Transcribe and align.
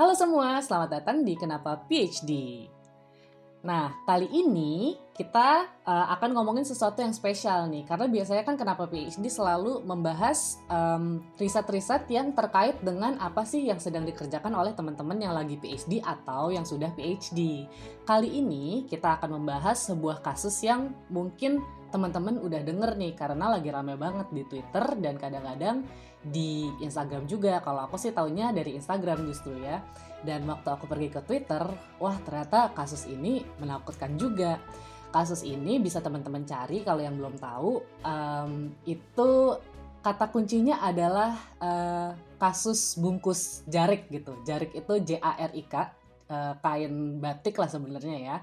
Halo 0.00 0.16
semua, 0.16 0.56
selamat 0.64 0.96
datang 0.96 1.20
di 1.20 1.36
Kenapa 1.36 1.76
PhD. 1.84 2.64
Nah, 3.60 3.92
kali 4.08 4.32
ini 4.32 4.96
kita 5.12 5.68
uh, 5.84 6.08
akan 6.16 6.32
ngomongin 6.32 6.64
sesuatu 6.64 7.04
yang 7.04 7.12
spesial 7.12 7.68
nih, 7.68 7.84
karena 7.84 8.08
biasanya 8.08 8.48
kan 8.48 8.56
Kenapa 8.56 8.88
PhD 8.88 9.28
selalu 9.28 9.84
membahas 9.84 10.56
um, 10.72 11.20
riset-riset 11.36 12.08
yang 12.08 12.32
terkait 12.32 12.80
dengan 12.80 13.20
apa 13.20 13.44
sih 13.44 13.68
yang 13.68 13.76
sedang 13.76 14.08
dikerjakan 14.08 14.56
oleh 14.56 14.72
teman-teman 14.72 15.20
yang 15.20 15.36
lagi 15.36 15.60
PhD 15.60 16.00
atau 16.00 16.48
yang 16.48 16.64
sudah 16.64 16.88
PhD. 16.96 17.68
Kali 18.08 18.40
ini 18.40 18.88
kita 18.88 19.20
akan 19.20 19.36
membahas 19.36 19.84
sebuah 19.84 20.24
kasus 20.24 20.64
yang 20.64 20.96
mungkin 21.12 21.60
teman-teman 21.90 22.38
udah 22.38 22.62
denger 22.62 22.94
nih, 22.96 23.12
karena 23.18 23.50
lagi 23.52 23.68
rame 23.68 23.98
banget 23.98 24.30
di 24.30 24.42
Twitter 24.46 24.96
dan 25.02 25.18
kadang-kadang 25.18 25.84
di 26.22 26.70
Instagram 26.80 27.26
juga. 27.26 27.58
Kalau 27.60 27.84
aku 27.84 27.98
sih 27.98 28.14
taunya 28.14 28.54
dari 28.54 28.78
Instagram 28.78 29.26
justru 29.26 29.58
ya. 29.58 29.82
Dan 30.20 30.44
waktu 30.46 30.68
aku 30.68 30.84
pergi 30.84 31.08
ke 31.10 31.20
Twitter, 31.24 31.64
wah 31.98 32.16
ternyata 32.22 32.70
kasus 32.76 33.08
ini 33.10 33.42
menakutkan 33.58 34.14
juga. 34.14 34.60
Kasus 35.10 35.42
ini 35.42 35.82
bisa 35.82 35.98
teman-teman 35.98 36.46
cari 36.46 36.86
kalau 36.86 37.02
yang 37.02 37.18
belum 37.18 37.40
tahu. 37.40 37.82
Um, 38.06 38.70
itu 38.86 39.58
kata 40.00 40.32
kuncinya 40.32 40.80
adalah 40.80 41.34
uh, 41.60 42.14
kasus 42.40 42.96
bungkus 43.00 43.66
jarik 43.68 44.08
gitu. 44.08 44.38
Jarik 44.46 44.72
itu 44.72 44.92
J 45.02 45.10
A 45.18 45.36
R 45.40 45.52
I 45.56 45.64
K 45.66 45.74
uh, 46.30 46.54
kain 46.62 47.18
batik 47.18 47.58
lah 47.58 47.66
sebenarnya 47.66 48.16
ya. 48.22 48.36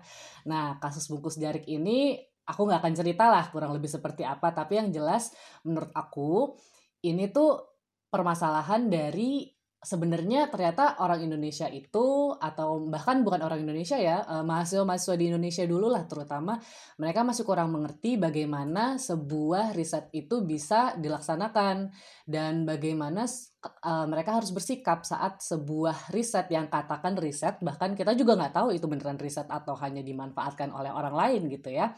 Nah 0.45 0.77
kasus 0.77 1.07
bungkus 1.07 1.39
jarik 1.39 1.63
ini 1.65 2.19
aku 2.43 2.67
nggak 2.67 2.83
akan 2.83 2.93
cerita 2.95 3.31
lah 3.31 3.47
kurang 3.49 3.71
lebih 3.71 3.87
seperti 3.87 4.27
apa. 4.27 4.51
Tapi 4.51 4.77
yang 4.77 4.89
jelas 4.91 5.31
menurut 5.63 5.89
aku 5.95 6.59
ini 7.07 7.31
tuh 7.31 7.63
permasalahan 8.11 8.87
dari 8.91 9.56
sebenarnya 9.77 10.49
ternyata 10.49 10.97
orang 11.05 11.21
Indonesia 11.21 11.69
itu 11.69 12.33
atau 12.33 12.81
bahkan 12.89 13.21
bukan 13.21 13.45
orang 13.45 13.61
Indonesia 13.61 13.95
ya 13.95 14.25
eh, 14.25 14.43
mahasiswa-mahasiswa 14.43 15.15
di 15.15 15.25
Indonesia 15.29 15.63
dulu 15.69 15.87
lah 15.93 16.09
terutama 16.09 16.57
mereka 16.97 17.21
masih 17.21 17.45
kurang 17.45 17.69
mengerti 17.69 18.17
bagaimana 18.17 18.97
sebuah 18.97 19.77
riset 19.77 20.09
itu 20.17 20.41
bisa 20.41 20.97
dilaksanakan 20.97 21.93
dan 22.25 22.65
bagaimana 22.65 23.29
uh, 23.85 24.05
mereka 24.09 24.35
harus 24.35 24.51
bersikap 24.51 25.05
saat 25.05 25.39
sebuah 25.39 26.11
riset 26.11 26.49
yang 26.51 26.67
katakan 26.67 27.15
riset 27.15 27.61
bahkan 27.61 27.93
kita 27.93 28.17
juga 28.17 28.35
nggak 28.35 28.53
tahu 28.57 28.69
itu 28.73 28.85
beneran 28.89 29.21
riset 29.21 29.47
atau 29.47 29.77
hanya 29.79 30.01
dimanfaatkan 30.01 30.73
oleh 30.73 30.89
orang 30.89 31.15
lain 31.15 31.41
gitu 31.53 31.69
ya 31.71 31.93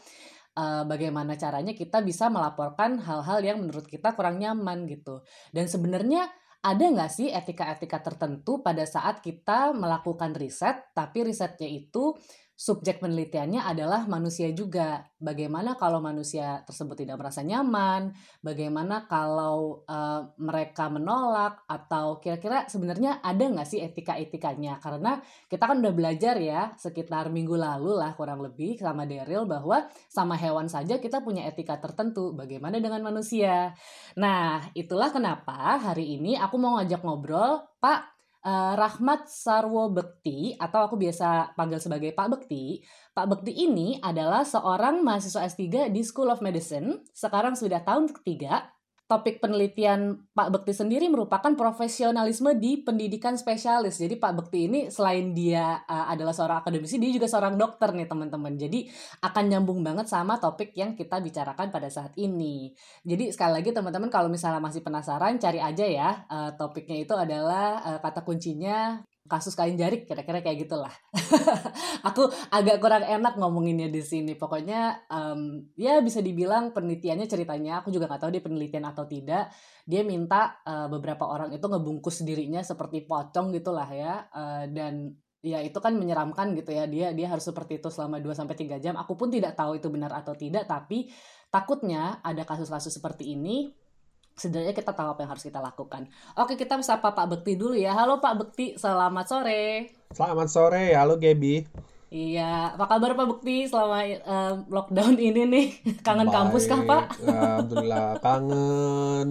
uh, 0.56 0.82
bagaimana 0.86 1.34
caranya 1.38 1.72
kita 1.76 2.02
bisa 2.02 2.28
melaporkan 2.32 2.98
hal-hal 2.98 3.40
yang 3.42 3.58
menurut 3.62 3.86
kita 3.86 4.14
kurang 4.16 4.40
nyaman 4.40 4.88
gitu. 4.88 5.22
Dan 5.54 5.70
sebenarnya 5.70 6.26
ada 6.60 6.84
nggak 6.84 7.10
sih 7.12 7.32
etika-etika 7.32 8.04
tertentu 8.04 8.60
pada 8.60 8.84
saat 8.84 9.24
kita 9.24 9.72
melakukan 9.72 10.36
riset, 10.36 10.92
tapi 10.92 11.24
risetnya 11.24 11.68
itu 11.68 12.12
subjek 12.60 13.00
penelitiannya 13.00 13.64
adalah 13.64 14.04
manusia 14.04 14.52
juga. 14.52 15.00
Bagaimana 15.16 15.80
kalau 15.80 15.96
manusia 16.04 16.60
tersebut 16.68 16.92
tidak 16.92 17.16
merasa 17.16 17.40
nyaman? 17.40 18.12
Bagaimana 18.44 19.08
kalau 19.08 19.80
uh, 19.88 20.28
mereka 20.36 20.92
menolak? 20.92 21.64
Atau 21.64 22.20
kira-kira 22.20 22.68
sebenarnya 22.68 23.24
ada 23.24 23.40
nggak 23.40 23.64
sih 23.64 23.80
etika-etikanya? 23.80 24.76
Karena 24.76 25.16
kita 25.48 25.64
kan 25.64 25.80
udah 25.80 25.94
belajar 25.96 26.36
ya 26.36 26.76
sekitar 26.76 27.32
minggu 27.32 27.56
lalu 27.56 27.96
lah 27.96 28.12
kurang 28.12 28.44
lebih 28.44 28.76
sama 28.76 29.08
Daryl 29.08 29.48
bahwa 29.48 29.88
sama 30.12 30.36
hewan 30.36 30.68
saja 30.68 31.00
kita 31.00 31.24
punya 31.24 31.48
etika 31.48 31.80
tertentu. 31.80 32.36
Bagaimana 32.36 32.76
dengan 32.76 33.00
manusia? 33.00 33.72
Nah 34.20 34.60
itulah 34.76 35.08
kenapa 35.08 35.80
hari 35.80 36.20
ini 36.20 36.36
aku 36.36 36.60
mau 36.60 36.76
ngajak 36.76 37.00
ngobrol 37.00 37.64
Pak 37.80 38.19
uh, 38.44 38.74
Rahmat 38.76 39.28
Sarwo 39.28 39.92
Bekti 39.92 40.56
atau 40.56 40.84
aku 40.86 40.96
biasa 40.96 41.52
panggil 41.54 41.80
sebagai 41.80 42.10
Pak 42.16 42.28
Bekti. 42.32 42.80
Pak 43.12 43.26
Bekti 43.26 43.52
ini 43.52 44.00
adalah 44.00 44.46
seorang 44.46 45.04
mahasiswa 45.04 45.44
S3 45.44 45.92
di 45.92 46.00
School 46.00 46.32
of 46.32 46.40
Medicine, 46.40 47.04
sekarang 47.12 47.56
sudah 47.58 47.82
tahun 47.84 48.08
ketiga 48.10 48.70
topik 49.10 49.42
penelitian 49.42 50.22
Pak 50.30 50.54
Bekti 50.54 50.70
sendiri 50.70 51.10
merupakan 51.10 51.50
profesionalisme 51.58 52.54
di 52.54 52.78
pendidikan 52.78 53.34
spesialis. 53.34 53.98
Jadi 53.98 54.14
Pak 54.14 54.32
Bekti 54.38 54.70
ini 54.70 54.86
selain 54.86 55.34
dia 55.34 55.82
uh, 55.82 56.06
adalah 56.06 56.30
seorang 56.30 56.62
akademisi, 56.62 57.02
dia 57.02 57.10
juga 57.10 57.26
seorang 57.26 57.58
dokter 57.58 57.90
nih 57.90 58.06
teman-teman. 58.06 58.54
Jadi 58.54 58.86
akan 59.26 59.44
nyambung 59.50 59.82
banget 59.82 60.06
sama 60.06 60.38
topik 60.38 60.70
yang 60.78 60.94
kita 60.94 61.18
bicarakan 61.18 61.74
pada 61.74 61.90
saat 61.90 62.14
ini. 62.22 62.70
Jadi 63.02 63.34
sekali 63.34 63.58
lagi 63.58 63.74
teman-teman 63.74 64.06
kalau 64.06 64.30
misalnya 64.30 64.62
masih 64.62 64.86
penasaran, 64.86 65.42
cari 65.42 65.58
aja 65.58 65.82
ya. 65.82 66.10
Uh, 66.30 66.54
topiknya 66.54 67.02
itu 67.02 67.18
adalah 67.18 67.82
uh, 67.82 67.98
kata 67.98 68.22
kuncinya 68.22 69.02
kasus 69.30 69.54
kain 69.54 69.78
jarik 69.78 70.10
kira-kira 70.10 70.42
kayak 70.42 70.66
gitulah. 70.66 70.90
Aku 72.10 72.26
agak 72.50 72.82
kurang 72.82 73.06
enak 73.06 73.38
ngomonginnya 73.38 73.86
di 73.86 74.02
sini. 74.02 74.34
Pokoknya 74.34 75.06
um, 75.06 75.62
ya 75.78 76.02
bisa 76.02 76.18
dibilang 76.18 76.74
penelitiannya 76.74 77.30
ceritanya 77.30 77.78
aku 77.80 77.94
juga 77.94 78.10
nggak 78.10 78.26
tahu 78.26 78.30
dia 78.34 78.42
penelitian 78.42 78.84
atau 78.90 79.06
tidak 79.06 79.54
dia 79.86 80.02
minta 80.02 80.58
uh, 80.66 80.90
beberapa 80.90 81.30
orang 81.30 81.54
itu 81.54 81.62
ngebungkus 81.62 82.26
dirinya 82.26 82.60
seperti 82.66 83.06
pocong 83.06 83.54
gitulah 83.54 83.88
ya 83.90 84.26
uh, 84.34 84.66
dan 84.66 85.14
ya 85.40 85.62
itu 85.62 85.78
kan 85.78 85.94
menyeramkan 85.94 86.52
gitu 86.58 86.74
ya. 86.74 86.90
Dia 86.90 87.14
dia 87.14 87.30
harus 87.30 87.46
seperti 87.46 87.78
itu 87.78 87.88
selama 87.88 88.18
2 88.18 88.34
sampai 88.34 88.58
tiga 88.58 88.82
jam. 88.82 88.98
Aku 88.98 89.14
pun 89.14 89.30
tidak 89.30 89.54
tahu 89.54 89.78
itu 89.78 89.86
benar 89.86 90.10
atau 90.10 90.34
tidak 90.34 90.66
tapi 90.66 91.06
takutnya 91.54 92.18
ada 92.26 92.42
kasus-kasus 92.42 92.98
seperti 92.98 93.38
ini 93.38 93.70
setidaknya 94.36 94.74
kita 94.76 94.92
tahu 94.94 95.14
apa 95.14 95.20
yang 95.24 95.30
harus 95.32 95.44
kita 95.44 95.60
lakukan. 95.60 96.08
Oke, 96.38 96.56
kita 96.56 96.80
sapa 96.80 97.12
Pak 97.12 97.26
Bekti 97.30 97.56
dulu 97.56 97.76
ya. 97.76 97.92
Halo 97.94 98.18
Pak 98.18 98.34
Bekti, 98.40 98.74
selamat 98.78 99.26
sore. 99.28 99.92
Selamat 100.10 100.48
sore, 100.50 100.94
halo 100.96 101.20
Gaby. 101.20 101.66
Iya, 102.10 102.74
apa 102.74 102.90
kabar 102.90 103.14
Pak 103.14 103.26
Bekti 103.30 103.70
selama 103.70 104.02
uh, 104.02 104.54
lockdown 104.66 105.14
ini 105.14 105.46
nih? 105.46 105.66
Kangen 106.06 106.26
Baik. 106.26 106.34
kampus 106.34 106.66
kah 106.66 106.82
Pak? 106.82 107.04
Alhamdulillah 107.22 108.18
kangen. 108.26 109.28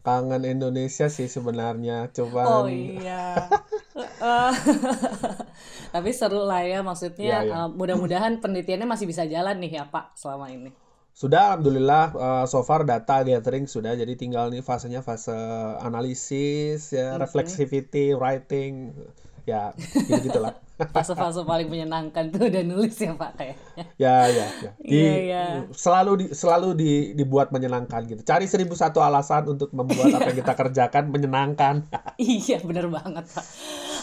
kangen 0.00 0.42
Indonesia 0.48 1.12
sih 1.12 1.28
sebenarnya, 1.28 2.08
coba. 2.16 2.64
Oh 2.64 2.64
iya. 2.64 3.44
Tapi 5.92 6.10
seru 6.16 6.48
lah 6.48 6.64
ya, 6.64 6.80
maksudnya 6.80 7.44
ya, 7.44 7.44
ya. 7.44 7.54
Uh, 7.60 7.68
mudah-mudahan 7.76 8.40
penelitiannya 8.40 8.88
masih 8.88 9.04
bisa 9.04 9.28
jalan 9.28 9.60
nih 9.60 9.76
ya 9.76 9.84
Pak 9.92 10.16
selama 10.16 10.48
ini. 10.48 10.87
Sudah 11.18 11.58
alhamdulillah 11.58 12.04
uh, 12.14 12.46
so 12.46 12.62
far 12.62 12.86
data 12.86 13.26
gathering 13.26 13.66
sudah. 13.66 13.98
Jadi 13.98 14.14
tinggal 14.14 14.54
nih 14.54 14.62
fasenya 14.62 15.02
fase 15.02 15.34
analisis 15.82 16.94
ya, 16.94 17.10
mm 17.10 17.18
-hmm. 17.18 17.22
reflexivity, 17.26 18.14
writing 18.14 18.94
ya 19.48 19.72
gitu 19.80 20.28
gitulah 20.28 20.52
fase-fase 20.94 21.40
paling 21.48 21.72
menyenangkan 21.72 22.28
tuh 22.28 22.52
udah 22.52 22.62
nulis 22.68 22.94
ya 23.00 23.16
pak 23.16 23.32
kayaknya 23.34 23.84
ya 23.96 24.16
ya 24.28 24.46
ya. 24.60 24.70
Di, 24.84 25.00
yeah, 25.00 25.18
yeah. 25.24 25.50
selalu 25.72 26.12
di, 26.20 26.26
selalu 26.36 26.68
di, 26.76 26.92
dibuat 27.16 27.50
menyenangkan 27.50 28.04
gitu. 28.06 28.22
Cari 28.22 28.46
seribu 28.46 28.76
satu 28.76 29.00
alasan 29.00 29.48
untuk 29.48 29.72
membuat 29.72 30.20
apa 30.20 30.30
yang 30.30 30.38
kita 30.44 30.54
kerjakan 30.60 31.04
menyenangkan. 31.10 31.74
Iya 32.20 32.60
bener 32.62 32.92
banget 32.92 33.24
pak 33.32 33.44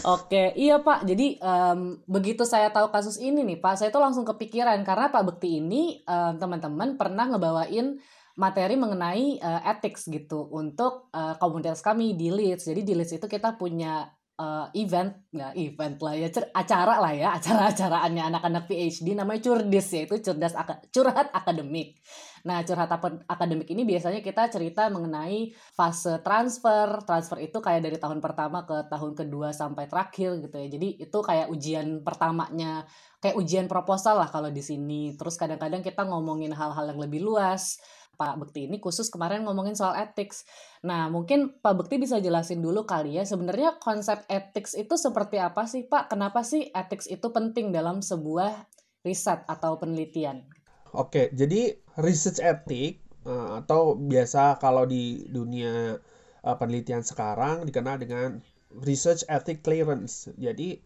oke 0.04 0.58
iya 0.58 0.82
pak 0.82 1.06
jadi 1.06 1.38
um, 1.40 1.96
begitu 2.04 2.44
saya 2.44 2.68
tahu 2.68 2.92
kasus 2.92 3.16
ini 3.16 3.46
nih 3.46 3.62
pak 3.62 3.80
saya 3.80 3.88
tuh 3.88 4.02
langsung 4.02 4.26
kepikiran 4.26 4.82
karena 4.82 5.08
pak 5.08 5.24
Bekti 5.24 5.62
ini 5.62 6.02
um, 6.04 6.36
teman-teman 6.36 7.00
pernah 7.00 7.30
ngebawain 7.30 7.96
materi 8.36 8.76
mengenai 8.76 9.40
uh, 9.40 9.60
ethics 9.64 10.12
gitu 10.12 10.44
untuk 10.52 11.08
uh, 11.16 11.40
komunitas 11.40 11.80
kami 11.80 12.12
di 12.12 12.28
Leeds. 12.28 12.68
Jadi 12.68 12.84
di 12.84 12.92
Leeds 12.92 13.16
itu 13.16 13.26
kita 13.26 13.56
punya 13.56 14.12
uh, 14.36 14.68
event 14.76 15.12
nggak 15.32 15.52
event 15.56 15.96
lah 16.00 16.14
ya 16.16 16.28
acara 16.52 16.94
lah 17.00 17.12
ya 17.12 17.28
acara-acaraannya 17.36 18.22
anak-anak 18.32 18.64
PhD 18.68 19.16
namanya 19.16 19.40
curdis 19.44 19.88
ya 19.92 20.04
itu 20.04 20.16
cerdas 20.20 20.54
curhat 20.92 21.28
akademik. 21.32 22.00
Nah 22.46 22.62
curhat 22.62 22.88
akademik 23.26 23.68
ini 23.72 23.82
biasanya 23.82 24.20
kita 24.22 24.48
cerita 24.52 24.86
mengenai 24.92 25.50
fase 25.74 26.20
transfer 26.22 27.02
transfer 27.02 27.42
itu 27.42 27.58
kayak 27.58 27.82
dari 27.84 27.98
tahun 27.98 28.22
pertama 28.22 28.62
ke 28.68 28.86
tahun 28.86 29.12
kedua 29.18 29.50
sampai 29.50 29.88
terakhir 29.90 30.38
gitu 30.44 30.56
ya. 30.56 30.68
Jadi 30.70 30.88
itu 31.02 31.18
kayak 31.20 31.50
ujian 31.50 32.00
pertamanya 32.06 32.86
kayak 33.18 33.36
ujian 33.40 33.66
proposal 33.66 34.22
lah 34.22 34.30
kalau 34.30 34.52
di 34.52 34.62
sini. 34.62 35.16
Terus 35.18 35.34
kadang-kadang 35.40 35.82
kita 35.82 36.06
ngomongin 36.06 36.54
hal-hal 36.54 36.92
yang 36.94 37.00
lebih 37.02 37.24
luas 37.24 37.80
Pak 38.16 38.40
Bekti 38.40 38.66
ini 38.66 38.80
khusus 38.80 39.12
kemarin 39.12 39.44
ngomongin 39.44 39.76
soal 39.76 39.94
ethics. 39.94 40.48
Nah, 40.82 41.12
mungkin 41.12 41.60
Pak 41.60 41.76
Bekti 41.76 42.00
bisa 42.00 42.18
jelasin 42.18 42.64
dulu 42.64 42.88
kali 42.88 43.20
ya, 43.20 43.24
sebenarnya 43.28 43.76
konsep 43.78 44.24
ethics 44.26 44.74
itu 44.74 44.96
seperti 44.96 45.36
apa 45.38 45.68
sih 45.68 45.84
Pak? 45.84 46.10
Kenapa 46.10 46.40
sih 46.42 46.72
ethics 46.72 47.06
itu 47.06 47.28
penting 47.30 47.70
dalam 47.70 48.00
sebuah 48.00 48.66
riset 49.06 49.44
atau 49.46 49.78
penelitian? 49.78 50.48
Oke, 50.96 51.30
jadi 51.36 51.76
research 52.00 52.40
ethic 52.40 53.04
uh, 53.28 53.60
atau 53.62 53.94
biasa 53.94 54.56
kalau 54.58 54.88
di 54.88 55.28
dunia 55.28 56.00
uh, 56.42 56.56
penelitian 56.56 57.04
sekarang 57.04 57.68
dikenal 57.68 58.00
dengan 58.00 58.40
research 58.82 59.22
ethic 59.28 59.60
clearance. 59.60 60.32
Jadi 60.40 60.80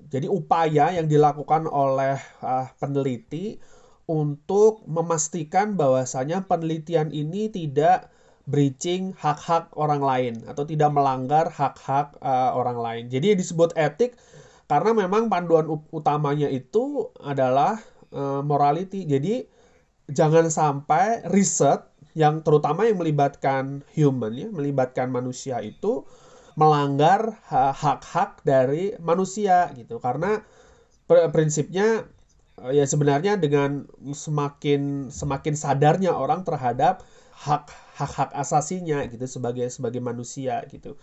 jadi 0.00 0.32
upaya 0.32 0.96
yang 0.96 1.06
dilakukan 1.12 1.68
oleh 1.68 2.16
uh, 2.40 2.66
peneliti 2.80 3.60
untuk 4.10 4.82
memastikan 4.90 5.78
bahwasanya 5.78 6.50
penelitian 6.50 7.14
ini 7.14 7.46
tidak 7.46 8.10
breaching 8.50 9.14
hak-hak 9.14 9.70
orang 9.78 10.02
lain 10.02 10.34
atau 10.50 10.66
tidak 10.66 10.90
melanggar 10.90 11.46
hak-hak 11.46 12.18
uh, 12.18 12.50
orang 12.58 12.82
lain. 12.82 13.04
Jadi 13.06 13.38
disebut 13.38 13.70
etik 13.78 14.18
karena 14.66 15.06
memang 15.06 15.30
panduan 15.30 15.70
utamanya 15.94 16.50
itu 16.50 17.14
adalah 17.22 17.78
uh, 18.10 18.42
morality. 18.42 19.06
Jadi 19.06 19.46
jangan 20.10 20.50
sampai 20.50 21.22
riset 21.30 21.86
yang 22.18 22.42
terutama 22.42 22.90
yang 22.90 22.98
melibatkan 22.98 23.86
human 23.94 24.34
ya, 24.34 24.50
melibatkan 24.50 25.14
manusia 25.14 25.62
itu 25.62 26.02
melanggar 26.58 27.38
hak-hak 27.78 28.42
dari 28.42 28.98
manusia 28.98 29.70
gitu. 29.78 30.02
Karena 30.02 30.42
prinsipnya 31.06 32.02
eh, 32.02 32.19
ya 32.68 32.84
sebenarnya 32.84 33.40
dengan 33.40 33.88
semakin 34.12 35.08
semakin 35.08 35.54
sadarnya 35.56 36.12
orang 36.12 36.44
terhadap 36.44 37.00
hak 37.32 37.72
hak 37.96 38.12
hak 38.12 38.30
asasinya 38.36 39.00
gitu 39.08 39.24
sebagai 39.24 39.72
sebagai 39.72 40.04
manusia 40.04 40.60
gitu. 40.68 41.00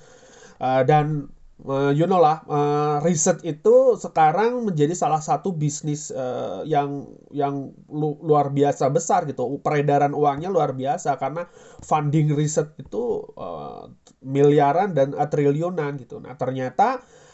Uh, 0.62 0.86
dan 0.86 1.34
uh, 1.66 1.90
you 1.90 2.06
know 2.06 2.22
lah 2.22 2.46
uh, 2.46 3.02
riset 3.02 3.42
itu 3.42 3.98
sekarang 3.98 4.62
menjadi 4.62 4.94
salah 4.94 5.22
satu 5.22 5.54
bisnis 5.58 6.14
uh, 6.14 6.62
yang 6.62 7.10
yang 7.34 7.74
lu, 7.90 8.22
luar 8.22 8.54
biasa 8.54 8.94
besar 8.94 9.26
gitu. 9.26 9.58
Peredaran 9.66 10.14
uangnya 10.14 10.54
luar 10.54 10.78
biasa 10.78 11.18
karena 11.18 11.50
funding 11.82 12.38
riset 12.38 12.78
itu 12.78 13.26
uh, 13.34 13.90
miliaran 14.22 14.94
dan 14.94 15.18
triliunan 15.18 15.98
gitu. 15.98 16.22
Nah 16.22 16.38
ternyata 16.38 17.02
uh, 17.02 17.27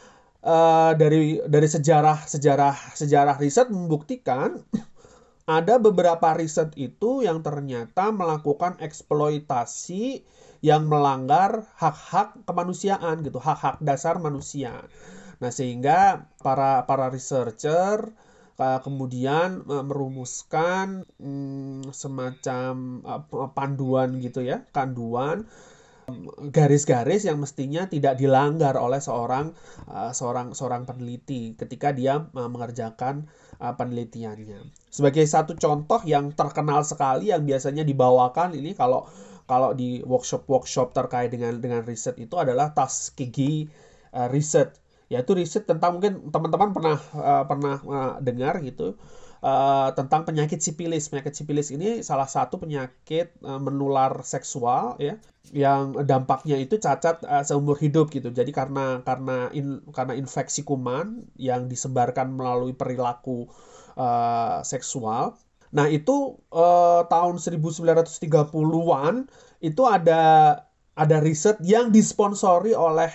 dari 1.00 1.40
dari 1.48 1.68
sejarah 1.72 2.28
sejarah 2.28 2.76
sejarah 3.00 3.40
riset 3.40 3.72
membuktikan 3.72 4.60
ada 5.48 5.80
beberapa 5.80 6.36
riset 6.36 6.76
itu 6.76 7.24
yang 7.24 7.40
ternyata 7.44 8.12
melakukan 8.12 8.76
eksploitasi 8.84 10.24
yang 10.64 10.88
melanggar 10.88 11.68
hak-hak 11.76 12.48
kemanusiaan 12.48 13.20
gitu, 13.28 13.36
hak-hak 13.44 13.84
dasar 13.84 14.16
manusia. 14.24 14.88
Nah, 15.44 15.52
sehingga 15.52 16.32
para 16.40 16.88
para 16.88 17.12
researcher 17.12 18.16
kemudian 18.56 19.68
e, 19.68 19.76
merumuskan 19.84 21.04
hmm, 21.20 21.92
semacam 21.92 23.04
panduan 23.52 24.24
gitu 24.24 24.40
ya, 24.40 24.64
panduan 24.72 25.44
garis-garis 26.50 27.26
yang 27.28 27.40
mestinya 27.40 27.88
tidak 27.88 28.20
dilanggar 28.20 28.76
oleh 28.76 29.00
seorang 29.00 29.56
uh, 29.88 30.12
seorang 30.12 30.52
seorang 30.52 30.84
peneliti 30.84 31.56
ketika 31.56 31.92
dia 31.96 32.20
uh, 32.20 32.50
mengerjakan 32.50 33.28
uh, 33.60 33.74
penelitiannya. 33.74 34.70
Sebagai 34.92 35.24
satu 35.26 35.56
contoh 35.56 36.02
yang 36.04 36.36
terkenal 36.36 36.84
sekali 36.84 37.32
yang 37.32 37.48
biasanya 37.48 37.88
dibawakan 37.88 38.56
ini 38.56 38.76
kalau 38.76 39.08
kalau 39.44 39.76
di 39.76 40.00
workshop-workshop 40.04 40.96
terkait 40.96 41.30
dengan 41.32 41.60
dengan 41.60 41.84
riset 41.84 42.16
itu 42.20 42.36
adalah 42.40 42.72
Tuskegee 42.72 43.68
uh, 44.16 44.28
riset 44.32 44.80
yaitu 45.12 45.36
riset 45.36 45.68
tentang 45.68 46.00
mungkin 46.00 46.32
teman-teman 46.32 46.72
pernah 46.74 46.98
uh, 47.14 47.44
pernah 47.46 47.76
uh, 47.86 48.14
dengar 48.24 48.64
gitu 48.64 48.96
uh, 49.44 49.92
tentang 49.94 50.24
penyakit 50.24 50.64
sipilis. 50.64 51.12
Penyakit 51.12 51.36
sipilis 51.36 51.70
ini 51.70 52.00
salah 52.02 52.26
satu 52.26 52.58
penyakit 52.58 53.36
uh, 53.44 53.60
menular 53.60 54.24
seksual 54.24 54.96
ya 54.98 55.20
yang 55.52 55.94
dampaknya 56.08 56.56
itu 56.58 56.80
cacat 56.80 57.22
uh, 57.28 57.44
seumur 57.44 57.76
hidup 57.78 58.10
gitu. 58.10 58.32
Jadi 58.32 58.56
karena 58.56 59.04
karena 59.04 59.52
in, 59.52 59.84
karena 59.92 60.16
infeksi 60.16 60.64
kuman 60.64 61.28
yang 61.36 61.68
disebarkan 61.68 62.34
melalui 62.34 62.74
perilaku 62.74 63.52
uh, 64.00 64.64
seksual. 64.64 65.36
Nah, 65.74 65.90
itu 65.90 66.38
uh, 66.54 67.02
tahun 67.10 67.42
1930-an 67.42 69.16
itu 69.60 69.82
ada 69.90 70.22
ada 70.94 71.18
riset 71.18 71.58
yang 71.66 71.90
disponsori 71.90 72.78
oleh 72.78 73.10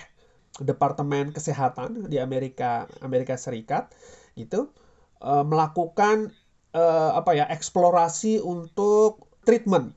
Departemen 0.59 1.31
Kesehatan 1.31 2.11
di 2.11 2.19
Amerika 2.19 2.83
Amerika 2.99 3.39
Serikat 3.39 3.95
gitu 4.35 4.75
uh, 5.23 5.45
melakukan 5.45 6.31
uh, 6.75 7.15
apa 7.15 7.35
ya 7.35 7.45
eksplorasi 7.47 8.43
untuk 8.43 9.29
treatment. 9.47 9.95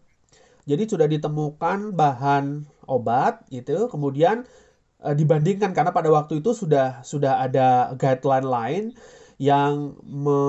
Jadi 0.63 0.87
sudah 0.87 1.11
ditemukan 1.11 1.99
bahan 1.99 2.67
obat 2.87 3.43
gitu, 3.51 3.91
kemudian 3.91 4.47
uh, 5.03 5.15
dibandingkan 5.15 5.75
karena 5.75 5.91
pada 5.91 6.11
waktu 6.15 6.39
itu 6.39 6.55
sudah 6.55 7.03
sudah 7.03 7.43
ada 7.43 7.95
guideline 7.99 8.47
lain 8.47 8.85
yang 9.43 9.99
me 10.07 10.41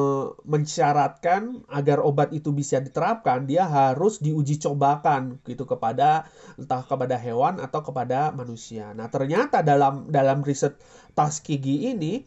mensyaratkan 0.45 1.65
agar 1.65 1.97
obat 2.05 2.29
itu 2.29 2.53
bisa 2.53 2.77
diterapkan 2.77 3.49
dia 3.49 3.65
harus 3.65 4.21
diuji 4.21 4.61
cobakan 4.61 5.41
gitu 5.49 5.65
kepada 5.65 6.29
entah 6.61 6.85
kepada 6.85 7.17
hewan 7.17 7.57
atau 7.57 7.81
kepada 7.81 8.29
manusia. 8.37 8.93
Nah, 8.93 9.09
ternyata 9.09 9.65
dalam 9.65 10.13
dalam 10.13 10.45
riset 10.45 10.77
Tuskegee 11.17 11.89
ini 11.89 12.21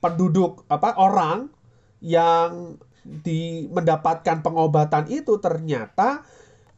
penduduk 0.00 0.64
apa 0.72 0.96
orang 0.96 1.52
yang 2.00 2.78
di 3.02 3.66
mendapatkan 3.68 4.44
pengobatan 4.44 5.08
itu 5.08 5.40
ternyata 5.40 6.22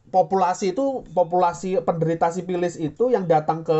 populasi 0.09 0.71
itu 0.71 1.03
populasi 1.11 1.79
penderita 1.81 2.31
sipilis 2.31 2.75
itu 2.75 3.11
yang 3.11 3.27
datang 3.27 3.61
ke 3.61 3.79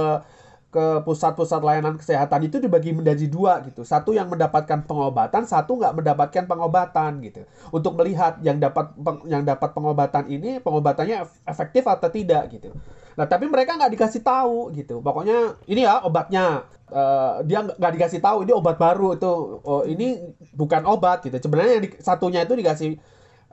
ke 0.71 1.03
pusat-pusat 1.03 1.59
layanan 1.59 1.99
kesehatan 1.99 2.47
itu 2.47 2.57
dibagi 2.63 2.95
menjadi 2.95 3.27
dua 3.27 3.59
gitu. 3.67 3.83
Satu 3.83 4.15
yang 4.15 4.31
mendapatkan 4.31 4.87
pengobatan, 4.87 5.43
satu 5.43 5.75
nggak 5.75 5.99
mendapatkan 5.99 6.47
pengobatan 6.47 7.19
gitu. 7.27 7.43
Untuk 7.75 7.99
melihat 7.99 8.39
yang 8.39 8.55
dapat 8.55 8.95
yang 9.27 9.43
dapat 9.43 9.75
pengobatan 9.75 10.31
ini 10.31 10.63
pengobatannya 10.63 11.27
efektif 11.43 11.83
atau 11.83 12.07
tidak 12.07 12.47
gitu. 12.55 12.71
Nah 13.19 13.27
tapi 13.27 13.51
mereka 13.51 13.75
nggak 13.75 13.91
dikasih 13.99 14.23
tahu 14.23 14.71
gitu. 14.71 15.03
Pokoknya 15.03 15.59
ini 15.67 15.83
ya 15.83 15.99
obatnya. 16.07 16.63
Uh, 16.91 17.39
dia 17.47 17.63
nggak 17.63 17.93
dikasih 17.95 18.19
tahu 18.19 18.43
ini 18.43 18.51
obat 18.51 18.75
baru 18.75 19.15
itu. 19.15 19.31
Oh 19.63 19.83
ini 19.83 20.35
bukan 20.55 20.87
obat 20.87 21.23
gitu. 21.23 21.35
Sebenarnya 21.35 21.79
yang 21.79 21.83
di, 21.87 21.89
satunya 21.99 22.43
itu 22.47 22.55
dikasih 22.55 22.99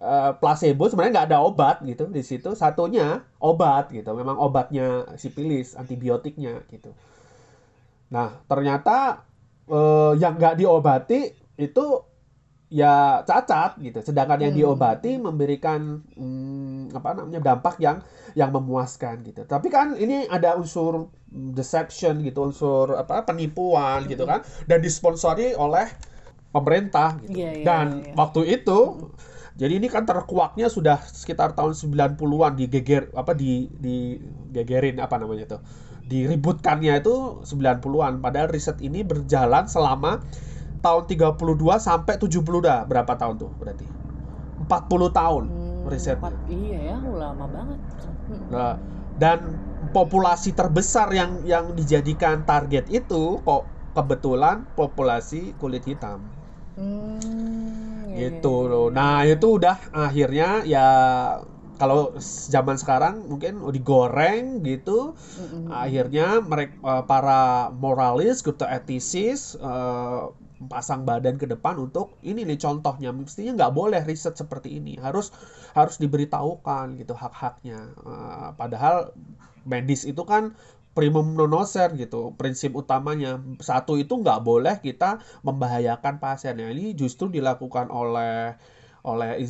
uh, 0.02 0.32
placebo 0.38 0.86
sebenarnya 0.86 1.12
nggak 1.22 1.28
ada 1.34 1.40
obat 1.42 1.76
gitu 1.84 2.06
di 2.10 2.22
situ. 2.22 2.54
Satunya 2.54 3.22
obat 3.42 3.90
gitu. 3.90 4.10
Memang 4.14 4.38
obatnya 4.38 5.06
sipilis, 5.18 5.74
antibiotiknya 5.74 6.62
gitu. 6.70 6.94
Nah 8.10 8.40
ternyata 8.46 9.26
uh, 9.68 10.14
yang 10.16 10.38
nggak 10.38 10.58
diobati 10.58 11.34
itu 11.58 11.84
ya 12.68 13.24
cacat 13.24 13.80
gitu. 13.80 14.00
Sedangkan 14.04 14.38
yang 14.38 14.54
hmm. 14.54 14.60
diobati 14.60 15.12
memberikan 15.16 16.04
hmm, 16.14 16.92
apa 16.94 17.16
namanya 17.16 17.40
dampak 17.42 17.80
yang 17.80 18.04
yang 18.36 18.52
memuaskan 18.52 19.24
gitu. 19.24 19.44
Tapi 19.48 19.68
kan 19.72 19.96
ini 19.96 20.28
ada 20.28 20.56
unsur 20.56 21.08
deception 21.28 22.24
gitu, 22.24 22.48
unsur 22.48 22.96
apa 22.96 23.24
penipuan 23.24 24.08
gitu 24.08 24.24
kan 24.24 24.44
dan 24.68 24.78
disponsori 24.80 25.56
oleh 25.56 25.88
pemerintah 26.52 27.20
gitu. 27.24 27.44
Yeah, 27.44 27.60
yeah, 27.60 27.64
dan 27.64 27.86
yeah. 28.04 28.14
waktu 28.16 28.60
itu 28.60 28.78
hmm. 28.96 29.37
Jadi 29.58 29.74
ini 29.82 29.90
kan 29.90 30.06
terkuaknya 30.06 30.70
sudah 30.70 31.02
sekitar 31.02 31.58
tahun 31.58 31.74
90-an 31.74 32.54
digeger 32.54 33.10
apa 33.10 33.34
di 33.34 33.66
di 33.74 34.14
gegerin 34.54 35.02
apa 35.02 35.18
namanya 35.18 35.58
tuh. 35.58 35.60
Diributkannya 36.06 37.02
itu 37.02 37.42
90-an 37.42 38.22
padahal 38.22 38.54
riset 38.54 38.78
ini 38.78 39.02
berjalan 39.02 39.66
selama 39.66 40.22
tahun 40.78 41.04
32 41.10 41.34
sampai 41.82 42.14
70 42.22 42.38
dah 42.62 42.86
berapa 42.86 43.12
tahun 43.18 43.34
tuh 43.34 43.50
berarti? 43.58 43.86
40 44.62 45.10
tahun 45.10 45.42
hmm, 45.50 45.90
riset 45.90 46.18
iya 46.46 46.94
ya 46.94 46.96
lama 47.02 47.46
banget. 47.50 47.80
Hmm. 48.30 48.46
nah, 48.54 48.74
dan 49.18 49.38
populasi 49.90 50.54
terbesar 50.54 51.10
yang 51.10 51.42
yang 51.42 51.74
dijadikan 51.74 52.46
target 52.46 52.86
itu 52.94 53.42
kok 53.42 53.66
kebetulan 53.98 54.62
populasi 54.78 55.58
kulit 55.58 55.82
hitam. 55.82 56.22
Hmm, 56.78 57.87
gitu. 58.18 58.54
Loh 58.66 58.88
nah 58.90 59.22
itu 59.22 59.62
udah 59.62 59.76
akhirnya 59.94 60.66
ya 60.66 60.88
kalau 61.78 62.18
zaman 62.50 62.74
sekarang 62.74 63.30
mungkin 63.30 63.62
digoreng 63.70 64.66
gitu. 64.66 65.14
Mm-hmm. 65.14 65.64
akhirnya 65.70 66.26
mereka 66.42 66.74
uh, 66.82 67.02
para 67.06 67.70
moralis 67.70 68.42
gitu 68.42 68.66
etisis 68.66 69.54
uh, 69.62 70.34
pasang 70.66 71.06
badan 71.06 71.38
ke 71.38 71.46
depan 71.46 71.78
untuk 71.78 72.18
ini 72.26 72.42
nih 72.42 72.58
contohnya. 72.58 73.14
Mestinya 73.14 73.54
nggak 73.54 73.74
boleh 73.78 74.02
riset 74.02 74.34
seperti 74.34 74.82
ini. 74.82 74.98
Harus 74.98 75.30
harus 75.78 76.02
diberitahukan 76.02 76.98
gitu 76.98 77.14
hak-haknya. 77.14 77.94
Uh, 78.02 78.50
padahal 78.58 79.14
medis 79.62 80.02
itu 80.02 80.24
kan 80.26 80.58
primum 80.98 81.26
non 81.38 81.54
gitu. 81.94 82.34
Prinsip 82.34 82.74
utamanya 82.74 83.38
satu 83.62 83.94
itu 84.02 84.12
nggak 84.18 84.40
boleh 84.42 84.74
kita 84.82 85.22
membahayakan 85.46 86.18
pasien. 86.18 86.58
Nah, 86.58 86.74
ini 86.74 86.90
justru 86.98 87.30
dilakukan 87.30 87.86
oleh 87.94 88.58
oleh 89.08 89.40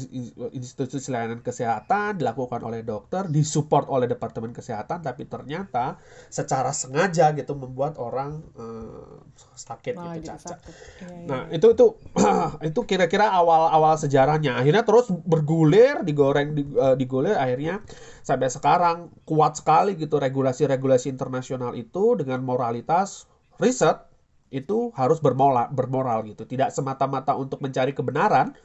institusi 0.55 1.11
layanan 1.11 1.43
kesehatan, 1.43 2.23
dilakukan 2.23 2.63
oleh 2.63 2.87
dokter, 2.87 3.27
disupport 3.27 3.91
oleh 3.91 4.07
departemen 4.07 4.55
kesehatan, 4.55 5.03
tapi 5.03 5.27
ternyata 5.27 5.99
secara 6.31 6.71
sengaja 6.71 7.35
gitu 7.35 7.59
membuat 7.59 7.99
orang 7.99 8.39
uh, 8.55 9.19
sakit 9.59 9.99
gitu 9.99 10.31
cacat. 10.31 10.59
Ya, 11.03 11.09
ya. 11.11 11.27
Nah 11.27 11.43
itu 11.51 11.75
itu 11.75 11.87
itu 12.71 12.81
kira-kira 12.87 13.35
awal-awal 13.35 13.99
sejarahnya. 13.99 14.63
Akhirnya 14.63 14.87
terus 14.87 15.11
bergulir, 15.11 16.07
digoreng, 16.07 16.55
uh, 16.79 16.95
digolir, 16.95 17.35
akhirnya 17.35 17.83
sampai 18.23 18.47
sekarang 18.47 19.11
kuat 19.27 19.59
sekali 19.59 19.99
gitu 19.99 20.23
regulasi-regulasi 20.23 21.11
internasional 21.11 21.75
itu 21.75 22.15
dengan 22.15 22.47
moralitas 22.47 23.27
riset 23.59 24.09
itu 24.49 24.93
harus 24.97 25.21
bermoral, 25.21 25.69
bermoral 25.73 26.25
gitu, 26.25 26.49
tidak 26.49 26.73
semata-mata 26.73 27.37
untuk 27.37 27.61
mencari 27.61 27.93
kebenaran 27.93 28.57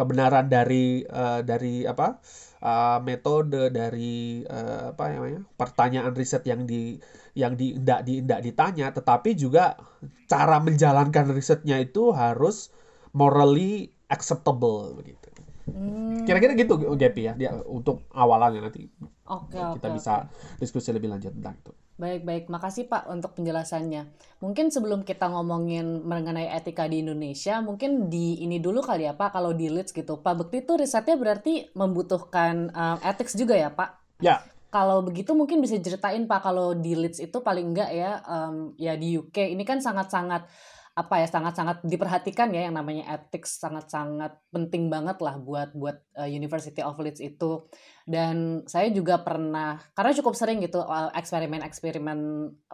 kebenaran 0.00 0.48
dari 0.48 1.04
uh, 1.04 1.44
dari 1.44 1.84
apa 1.84 2.16
uh, 2.64 2.98
metode 3.04 3.68
dari 3.68 4.40
uh, 4.48 4.96
apa 4.96 5.12
namanya 5.12 5.44
pertanyaan 5.60 6.16
riset 6.16 6.40
yang 6.48 6.64
di 6.64 6.96
yang 7.36 7.52
di 7.52 7.76
tidak 7.76 8.00
di 8.08 8.24
ditanya 8.24 8.88
tetapi 8.96 9.36
juga 9.36 9.76
cara 10.24 10.56
menjalankan 10.64 11.36
risetnya 11.36 11.76
itu 11.76 12.16
harus 12.16 12.72
morally 13.12 13.92
acceptable 14.08 14.96
begitu 14.96 15.28
hmm. 15.68 16.24
kira-kira 16.24 16.56
gitu 16.56 16.80
Gepi 16.96 17.22
ya 17.28 17.32
dia 17.36 17.52
untuk 17.68 18.08
awalannya 18.16 18.64
nanti 18.64 18.88
okay, 19.28 19.60
kita 19.76 19.88
okay, 19.92 19.96
bisa 20.00 20.14
okay. 20.24 20.64
diskusi 20.64 20.88
lebih 20.96 21.12
lanjut 21.12 21.36
tentang 21.36 21.60
itu 21.60 21.72
Baik-baik, 22.00 22.48
makasih 22.48 22.88
Pak 22.88 23.12
untuk 23.12 23.36
penjelasannya. 23.36 24.08
Mungkin 24.40 24.72
sebelum 24.72 25.04
kita 25.04 25.28
ngomongin 25.28 26.00
mengenai 26.00 26.48
etika 26.48 26.88
di 26.88 27.04
Indonesia, 27.04 27.60
mungkin 27.60 28.08
di 28.08 28.40
ini 28.40 28.56
dulu 28.56 28.80
kali 28.80 29.04
ya 29.04 29.12
Pak, 29.12 29.36
kalau 29.36 29.52
di 29.52 29.68
Leeds 29.68 29.92
gitu. 29.92 30.16
Pak 30.16 30.32
Bekti 30.40 30.64
itu 30.64 30.80
risetnya 30.80 31.20
berarti 31.20 31.68
membutuhkan 31.76 32.72
um, 32.72 32.96
ethics 33.04 33.36
juga 33.36 33.52
ya 33.52 33.68
Pak? 33.68 34.16
Ya. 34.24 34.40
Kalau 34.72 35.04
begitu 35.04 35.36
mungkin 35.36 35.60
bisa 35.60 35.76
ceritain 35.76 36.24
Pak, 36.24 36.40
kalau 36.40 36.72
di 36.72 36.96
Leeds 36.96 37.20
itu 37.20 37.36
paling 37.44 37.76
enggak 37.76 37.92
ya, 37.92 38.24
um, 38.24 38.72
ya 38.80 38.96
di 38.96 39.20
UK 39.20 39.52
ini 39.52 39.68
kan 39.68 39.84
sangat-sangat 39.84 40.48
apa 40.90 41.22
ya 41.22 41.28
sangat-sangat 41.30 41.86
diperhatikan 41.86 42.50
ya 42.50 42.66
yang 42.66 42.74
namanya 42.74 43.08
ethics 43.14 43.62
sangat-sangat 43.62 44.36
penting 44.50 44.90
banget 44.90 45.22
lah 45.22 45.38
buat 45.38 45.70
buat 45.72 46.02
uh, 46.18 46.26
University 46.26 46.82
of 46.82 46.98
Leeds 46.98 47.22
itu 47.22 47.70
dan 48.08 48.64
saya 48.64 48.88
juga 48.92 49.20
pernah 49.20 49.80
karena 49.92 50.12
cukup 50.16 50.34
sering 50.36 50.60
gitu 50.64 50.80
uh, 50.80 51.12
eksperimen-eksperimen 51.16 52.18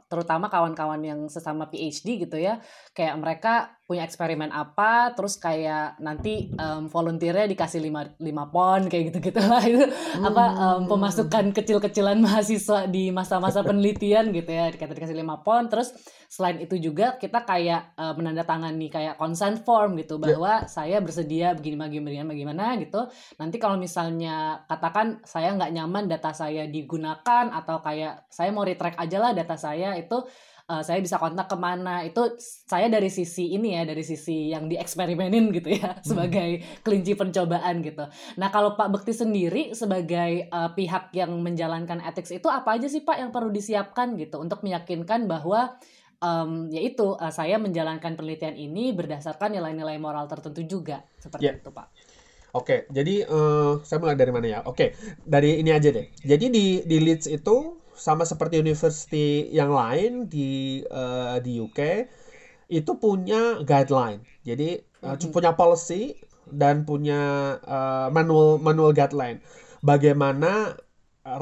terutama 0.06 0.46
kawan-kawan 0.46 1.02
yang 1.02 1.20
sesama 1.26 1.66
PhD 1.66 2.22
gitu 2.22 2.38
ya 2.38 2.62
kayak 2.94 3.16
mereka 3.18 3.74
punya 3.86 4.02
eksperimen 4.02 4.50
apa 4.50 5.14
terus 5.14 5.38
kayak 5.38 5.98
nanti 6.02 6.50
um, 6.58 6.90
volunteernya 6.90 7.46
dikasih 7.46 7.78
lima 7.78 8.02
lima 8.18 8.50
pon 8.50 8.90
kayak 8.90 9.14
gitu 9.14 9.30
gitu 9.30 9.38
lah 9.46 9.62
itu 9.62 9.86
hmm. 9.86 10.26
apa 10.26 10.44
um, 10.58 10.80
pemasukan 10.90 11.54
kecil-kecilan 11.54 12.18
mahasiswa 12.18 12.90
di 12.90 13.14
masa-masa 13.14 13.62
penelitian 13.68 14.34
gitu 14.34 14.50
ya 14.50 14.74
dikasih 14.74 14.94
dikasih 14.94 15.16
lima 15.18 15.42
pon 15.46 15.70
terus 15.70 15.94
selain 16.26 16.58
itu 16.58 16.74
juga 16.82 17.14
kita 17.14 17.46
kayak 17.46 17.94
uh, 17.94 18.14
menandatangani 18.18 18.90
kayak 18.90 19.14
consent 19.14 19.62
form 19.62 19.94
gitu 20.02 20.18
ya. 20.18 20.34
bahwa 20.34 20.52
yeah. 20.62 20.66
saya 20.66 20.98
bersedia 20.98 21.54
begini 21.54 21.78
bagaimana 21.78 22.26
bagaimana 22.26 22.64
gitu 22.82 23.06
nanti 23.38 23.56
kalau 23.62 23.78
misalnya 23.78 24.66
katakan 24.66 25.15
saya 25.24 25.54
nggak 25.54 25.72
nyaman 25.72 26.04
data 26.10 26.34
saya 26.34 26.68
digunakan 26.68 27.48
atau 27.54 27.80
kayak 27.80 28.28
saya 28.28 28.50
mau 28.50 28.66
retract 28.66 28.98
aja 29.00 29.18
lah 29.22 29.32
data 29.32 29.56
saya 29.56 29.96
itu 29.96 30.20
uh, 30.70 30.82
saya 30.82 30.98
bisa 30.98 31.16
kontak 31.16 31.46
ke 31.46 31.56
mana 31.56 32.02
itu 32.02 32.36
saya 32.40 32.90
dari 32.90 33.08
sisi 33.08 33.54
ini 33.54 33.78
ya 33.78 33.82
dari 33.86 34.02
sisi 34.02 34.50
yang 34.50 34.66
dieksperimenin 34.66 35.54
gitu 35.54 35.78
ya 35.78 35.96
hmm. 35.96 36.04
sebagai 36.10 36.50
kelinci 36.82 37.14
percobaan 37.14 37.82
gitu. 37.82 38.04
Nah 38.38 38.48
kalau 38.50 38.74
Pak 38.74 38.88
Bekti 38.92 39.14
sendiri 39.14 39.72
sebagai 39.72 40.50
uh, 40.50 40.74
pihak 40.74 41.14
yang 41.14 41.32
menjalankan 41.40 42.02
ethics 42.02 42.34
itu 42.34 42.50
apa 42.50 42.76
aja 42.76 42.90
sih 42.90 43.02
Pak 43.06 43.16
yang 43.16 43.30
perlu 43.30 43.50
disiapkan 43.50 44.18
gitu 44.18 44.42
untuk 44.42 44.66
meyakinkan 44.66 45.30
bahwa 45.30 45.78
um, 46.20 46.68
yaitu 46.72 47.14
uh, 47.16 47.32
saya 47.32 47.56
menjalankan 47.60 48.18
penelitian 48.18 48.58
ini 48.58 48.92
berdasarkan 48.92 49.54
nilai-nilai 49.54 49.96
moral 50.00 50.26
tertentu 50.26 50.66
juga 50.66 51.06
seperti 51.20 51.46
yeah. 51.46 51.58
itu 51.58 51.70
Pak. 51.70 51.86
Oke, 52.56 52.88
jadi 52.88 53.28
uh, 53.28 53.84
saya 53.84 54.00
mulai 54.00 54.16
dari 54.16 54.32
mana 54.32 54.46
ya? 54.48 54.60
Oke, 54.64 54.96
dari 55.28 55.60
ini 55.60 55.76
aja 55.76 55.92
deh. 55.92 56.08
Jadi 56.24 56.48
di 56.48 56.66
di 56.88 56.96
Leeds 57.04 57.28
itu 57.28 57.76
sama 57.92 58.24
seperti 58.24 58.56
university 58.56 59.52
yang 59.52 59.76
lain 59.76 60.24
di 60.24 60.80
uh, 60.88 61.36
di 61.44 61.60
UK 61.60 62.08
itu 62.72 62.92
punya 62.96 63.60
guideline. 63.60 64.24
Jadi 64.48 64.80
uh, 65.04 65.20
mm-hmm. 65.20 65.32
punya 65.36 65.52
policy 65.52 66.16
dan 66.48 66.88
punya 66.88 67.20
uh, 67.60 68.08
manual 68.08 68.56
manual 68.56 68.96
guideline 68.96 69.44
bagaimana 69.84 70.78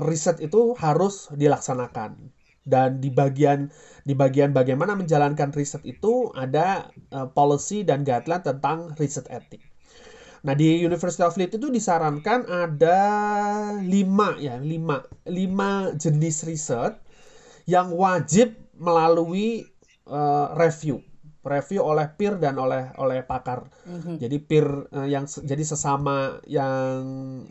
riset 0.02 0.40
itu 0.40 0.72
harus 0.80 1.28
dilaksanakan 1.36 2.16
dan 2.64 2.98
di 3.04 3.12
bagian 3.12 3.68
di 4.08 4.16
bagian 4.16 4.56
bagaimana 4.56 4.96
menjalankan 4.96 5.52
riset 5.52 5.84
itu 5.84 6.32
ada 6.32 6.88
uh, 7.12 7.28
policy 7.28 7.84
dan 7.84 8.02
guideline 8.02 8.40
tentang 8.40 8.96
riset 8.96 9.28
etik. 9.28 9.60
Nah 10.44 10.52
di 10.52 10.84
University 10.84 11.24
of 11.24 11.36
Leeds 11.40 11.56
itu 11.56 11.68
disarankan 11.72 12.44
ada 12.44 13.00
lima 13.80 14.36
ya 14.36 14.60
lima 14.60 15.00
lima 15.24 15.96
jenis 15.96 16.44
riset 16.44 17.00
yang 17.64 17.96
wajib 17.96 18.52
melalui 18.76 19.64
uh, 20.04 20.52
review 20.52 21.00
review 21.44 21.84
oleh 21.84 22.08
peer 22.16 22.40
dan 22.40 22.56
oleh 22.56 22.92
oleh 22.96 23.20
pakar. 23.24 23.68
Mm-hmm. 23.84 24.16
Jadi 24.16 24.36
peer 24.40 24.66
uh, 24.68 25.08
yang 25.08 25.28
jadi 25.28 25.64
sesama 25.64 26.40
yang 26.48 27.04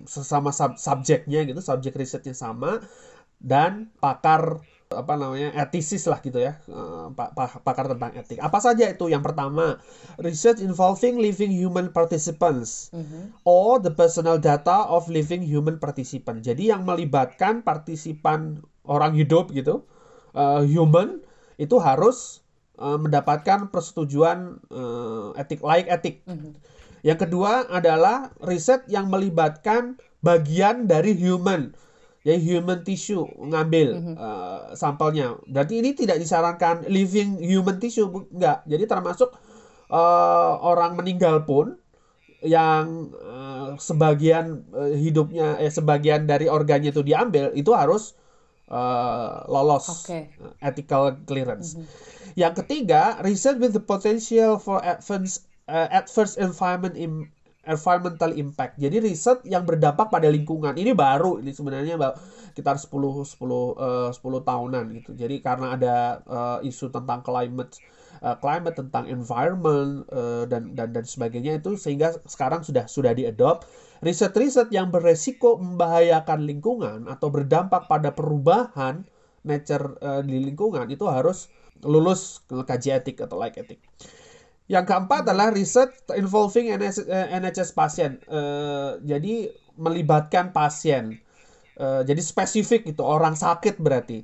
sesama 0.10 0.50
sub, 0.50 0.78
subjeknya 0.78 1.46
gitu, 1.46 1.62
subjek 1.62 1.94
risetnya 1.94 2.34
sama 2.34 2.82
dan 3.38 3.94
pakar 4.02 4.62
apa 4.96 5.14
namanya 5.18 5.50
etisis 5.58 6.06
lah 6.06 6.22
gitu 6.22 6.38
ya 6.40 6.62
uh, 6.70 7.10
pakar 7.66 7.90
tentang 7.92 8.14
etik. 8.16 8.40
Apa 8.40 8.62
saja 8.62 8.90
itu? 8.90 9.10
Yang 9.10 9.34
pertama 9.34 9.82
research 10.22 10.62
involving 10.62 11.20
living 11.20 11.50
human 11.50 11.90
participants 11.90 12.94
mm-hmm. 12.94 13.34
or 13.44 13.82
the 13.82 13.92
personal 13.92 14.38
data 14.38 14.86
of 14.88 15.10
living 15.10 15.42
human 15.44 15.82
participant. 15.82 16.46
Jadi 16.46 16.70
yang 16.70 16.86
melibatkan 16.86 17.66
partisipan 17.66 18.62
orang 18.86 19.18
hidup 19.18 19.52
gitu 19.52 19.84
uh, 20.38 20.62
human 20.64 21.22
itu 21.58 21.78
harus 21.78 22.42
uh, 22.82 22.98
mendapatkan 22.98 23.70
persetujuan 23.70 24.62
uh, 24.74 25.34
etik 25.38 25.62
laik 25.62 25.88
etik. 25.90 26.16
Mm-hmm. 26.26 26.54
yang 27.04 27.20
kedua 27.20 27.68
adalah 27.68 28.32
riset 28.40 28.88
yang 28.88 29.12
melibatkan 29.12 30.00
bagian 30.24 30.88
dari 30.88 31.12
human 31.12 31.76
ya 32.24 32.40
human 32.40 32.88
tissue 32.88 33.28
ngambil 33.36 34.00
mm 34.00 34.04
-hmm. 34.04 34.16
uh, 34.16 34.62
sampelnya. 34.74 35.36
Berarti 35.44 35.84
ini 35.84 35.92
tidak 35.92 36.24
disarankan 36.24 36.88
living 36.88 37.40
human 37.44 37.78
tissue 37.84 38.08
enggak. 38.32 38.64
Jadi 38.64 38.84
termasuk 38.88 39.36
uh, 39.92 40.54
orang 40.64 40.96
meninggal 40.96 41.44
pun 41.44 41.76
yang 42.44 43.12
uh, 43.24 43.76
sebagian 43.80 44.68
uh, 44.76 44.92
hidupnya 44.92 45.60
eh 45.64 45.72
sebagian 45.72 46.28
dari 46.28 46.52
organnya 46.52 46.92
itu 46.92 47.04
diambil 47.04 47.56
itu 47.56 47.72
harus 47.72 48.16
uh, 48.68 49.44
lolos 49.48 50.08
okay. 50.08 50.32
ethical 50.64 51.20
clearance. 51.28 51.76
Mm 51.76 51.84
-hmm. 51.84 52.12
Yang 52.34 52.54
ketiga, 52.66 53.22
research 53.22 53.62
with 53.62 53.76
the 53.76 53.84
potential 53.84 54.58
for 54.58 54.82
adverse 54.82 55.46
uh, 55.68 55.88
adverse 55.92 56.40
environment 56.40 56.96
in 56.98 57.30
environmental 57.64 58.36
impact. 58.36 58.76
Jadi 58.76 59.00
riset 59.00 59.40
yang 59.48 59.64
berdampak 59.64 60.12
pada 60.12 60.28
lingkungan. 60.28 60.76
Ini 60.76 60.92
baru 60.92 61.40
ini 61.40 61.56
sebenarnya 61.56 61.96
sekitar 62.52 62.76
10 62.76 62.92
10 62.92 63.40
uh, 63.40 64.12
10 64.12 64.20
tahunan 64.20 64.84
gitu. 65.00 65.12
Jadi 65.16 65.40
karena 65.40 65.80
ada 65.80 65.96
uh, 66.28 66.60
isu 66.60 66.92
tentang 66.92 67.24
climate 67.24 67.80
uh, 68.20 68.36
climate 68.44 68.76
tentang 68.76 69.08
environment 69.08 70.04
uh, 70.12 70.44
dan 70.44 70.76
dan 70.76 70.92
dan 70.92 71.06
sebagainya 71.08 71.64
itu 71.64 71.80
sehingga 71.80 72.12
sekarang 72.28 72.68
sudah 72.68 72.84
sudah 72.92 73.16
diadopt 73.16 73.64
riset-riset 74.04 74.68
yang 74.76 74.92
beresiko 74.92 75.56
membahayakan 75.56 76.44
lingkungan 76.44 77.08
atau 77.08 77.32
berdampak 77.32 77.88
pada 77.88 78.12
perubahan 78.12 79.08
nature 79.44 80.00
di 80.24 80.40
lingkungan 80.40 80.88
itu 80.88 81.04
harus 81.04 81.52
lulus 81.84 82.44
kaji 82.48 82.96
etik 82.96 83.24
atau 83.24 83.36
like 83.36 83.60
etik. 83.60 83.80
Yang 84.72 84.86
keempat 84.90 85.28
adalah 85.28 85.52
riset 85.52 85.92
involving 86.16 86.72
NHS, 86.72 87.04
NHS 87.10 87.70
eh, 87.72 87.76
pasien. 87.76 88.12
Uh, 88.32 88.96
jadi 89.04 89.52
melibatkan 89.76 90.56
pasien. 90.56 91.20
Uh, 91.76 92.06
jadi 92.08 92.22
spesifik 92.24 92.88
itu 92.88 93.04
orang 93.04 93.36
sakit 93.36 93.76
berarti. 93.82 94.24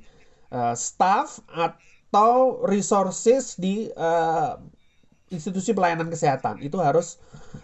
Uh, 0.50 0.74
staff 0.74 1.38
atau 1.52 2.64
resources 2.66 3.54
di 3.60 3.92
uh, 3.94 4.58
institusi 5.30 5.70
pelayanan 5.70 6.10
kesehatan 6.10 6.58
itu 6.64 6.80
harus 6.82 7.20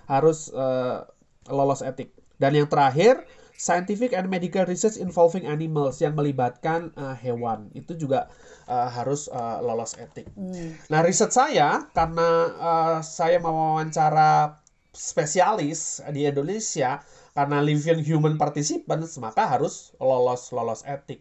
harus 0.06 0.52
uh, 0.52 1.02
lolos 1.49 1.80
etik. 1.83 2.12
Dan 2.37 2.54
yang 2.54 2.68
terakhir 2.68 3.25
scientific 3.56 4.12
and 4.12 4.28
medical 4.28 4.64
research 4.68 5.00
involving 5.00 5.48
animals 5.48 6.00
yang 6.04 6.12
melibatkan 6.12 6.92
uh, 6.94 7.16
hewan 7.16 7.72
itu 7.72 7.96
juga 7.96 8.28
uh, 8.68 8.88
harus 8.92 9.32
uh, 9.32 9.64
lolos 9.64 9.96
etik. 9.96 10.28
Hmm. 10.36 10.76
Nah 10.92 11.00
riset 11.00 11.32
saya 11.32 11.88
karena 11.96 12.28
uh, 12.56 12.98
saya 13.00 13.40
mewawancara 13.40 14.60
spesialis 14.92 16.00
di 16.12 16.25
Indonesia 16.25 17.04
karena 17.36 17.60
living 17.60 18.00
human 18.00 18.40
participants 18.40 19.20
maka 19.20 19.44
harus 19.44 19.92
lolos 20.00 20.52
lolos 20.56 20.80
etik 20.88 21.20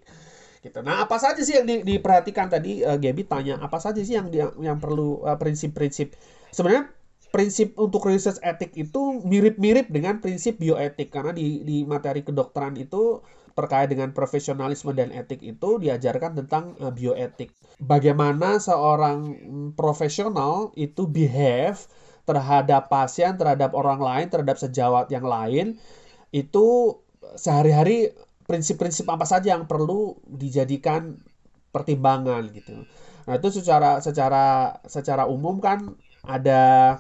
gitu. 0.66 0.82
Nah, 0.82 1.06
apa 1.06 1.22
saja 1.22 1.38
sih 1.46 1.62
yang 1.62 1.68
di, 1.70 1.86
diperhatikan 1.86 2.50
tadi 2.50 2.82
uh, 2.82 2.98
Gaby 2.98 3.30
tanya 3.30 3.62
apa 3.62 3.78
saja 3.78 4.02
sih 4.02 4.18
yang 4.18 4.34
yang, 4.34 4.52
yang 4.58 4.78
perlu 4.82 5.22
uh, 5.22 5.38
prinsip-prinsip. 5.38 6.18
Sebenarnya 6.50 6.90
prinsip 7.36 7.76
untuk 7.76 8.08
research 8.08 8.40
etik 8.40 8.72
itu 8.80 9.20
mirip-mirip 9.28 9.92
dengan 9.92 10.24
prinsip 10.24 10.56
bioetik 10.56 11.12
karena 11.12 11.36
di 11.36 11.68
di 11.68 11.84
materi 11.84 12.24
kedokteran 12.24 12.80
itu 12.80 13.20
terkait 13.52 13.92
dengan 13.92 14.16
profesionalisme 14.16 14.96
dan 14.96 15.12
etik 15.12 15.44
itu 15.44 15.76
diajarkan 15.84 16.40
tentang 16.40 16.80
uh, 16.80 16.96
bioetik. 16.96 17.52
Bagaimana 17.84 18.56
seorang 18.64 19.36
profesional 19.76 20.72
itu 20.80 21.04
behave 21.12 21.84
terhadap 22.24 22.88
pasien, 22.88 23.36
terhadap 23.36 23.76
orang 23.76 24.00
lain, 24.00 24.28
terhadap 24.32 24.56
sejawat 24.56 25.12
yang 25.12 25.28
lain 25.28 25.76
itu 26.32 26.96
sehari-hari 27.36 28.16
prinsip-prinsip 28.48 29.12
apa 29.12 29.28
saja 29.28 29.60
yang 29.60 29.68
perlu 29.68 30.16
dijadikan 30.24 31.20
pertimbangan 31.76 32.48
gitu. 32.56 32.88
Nah 33.28 33.34
itu 33.36 33.52
secara 33.52 34.00
secara 34.00 34.80
secara 34.88 35.28
umum 35.28 35.60
kan 35.60 36.00
ada 36.24 36.96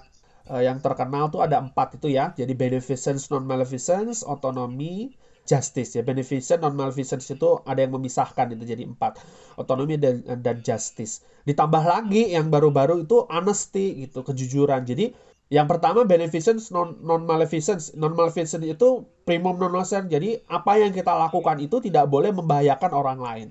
uh, 0.49 0.61
yang 0.61 0.77
terkenal 0.81 1.29
tuh 1.33 1.41
ada 1.45 1.61
empat 1.61 1.97
itu 1.97 2.13
ya. 2.13 2.31
Jadi 2.33 2.53
beneficence, 2.53 3.29
non 3.33 3.45
maleficence, 3.45 4.21
otonomi, 4.25 5.13
justice 5.45 5.97
ya. 5.97 6.03
Beneficence, 6.05 6.61
non 6.61 6.73
maleficence 6.77 7.29
itu 7.29 7.61
ada 7.65 7.81
yang 7.85 7.93
memisahkan 7.97 8.53
itu 8.53 8.63
jadi 8.65 8.83
empat. 8.85 9.21
Otonomi 9.61 9.97
dan 9.97 10.21
dan 10.41 10.61
justice. 10.61 11.21
Ditambah 11.45 11.83
lagi 11.85 12.33
yang 12.33 12.49
baru-baru 12.49 13.05
itu 13.05 13.25
honesty 13.29 14.05
gitu, 14.05 14.25
kejujuran. 14.25 14.85
Jadi 14.85 15.13
yang 15.53 15.69
pertama 15.69 16.01
beneficence 16.09 16.73
non 16.73 16.97
non 17.05 17.25
maleficence. 17.25 17.93
Non 17.93 18.17
maleficence 18.17 18.65
itu 18.65 19.05
primum 19.25 19.57
non 19.57 19.73
nocere. 19.73 20.09
Jadi 20.09 20.41
apa 20.49 20.81
yang 20.81 20.89
kita 20.93 21.13
lakukan 21.13 21.61
itu 21.61 21.77
tidak 21.81 22.09
boleh 22.09 22.33
membahayakan 22.33 22.91
orang 22.93 23.19
lain. 23.21 23.47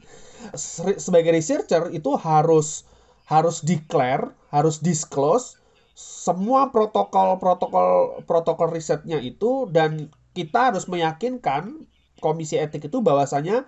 Sebagai 0.99 1.33
researcher 1.33 1.89
itu 1.95 2.19
harus 2.19 2.85
harus 3.25 3.65
declare, 3.65 4.29
harus 4.53 4.77
disclose 4.85 5.57
semua 5.95 6.75
protokol 6.75 7.39
protokol 7.39 8.21
protokol 8.27 8.69
risetnya 8.75 9.23
itu 9.23 9.71
dan 9.71 10.11
kita 10.35 10.75
harus 10.75 10.91
meyakinkan 10.91 11.87
komisi 12.19 12.59
etik 12.59 12.91
itu 12.91 12.99
bahwasanya 12.99 13.63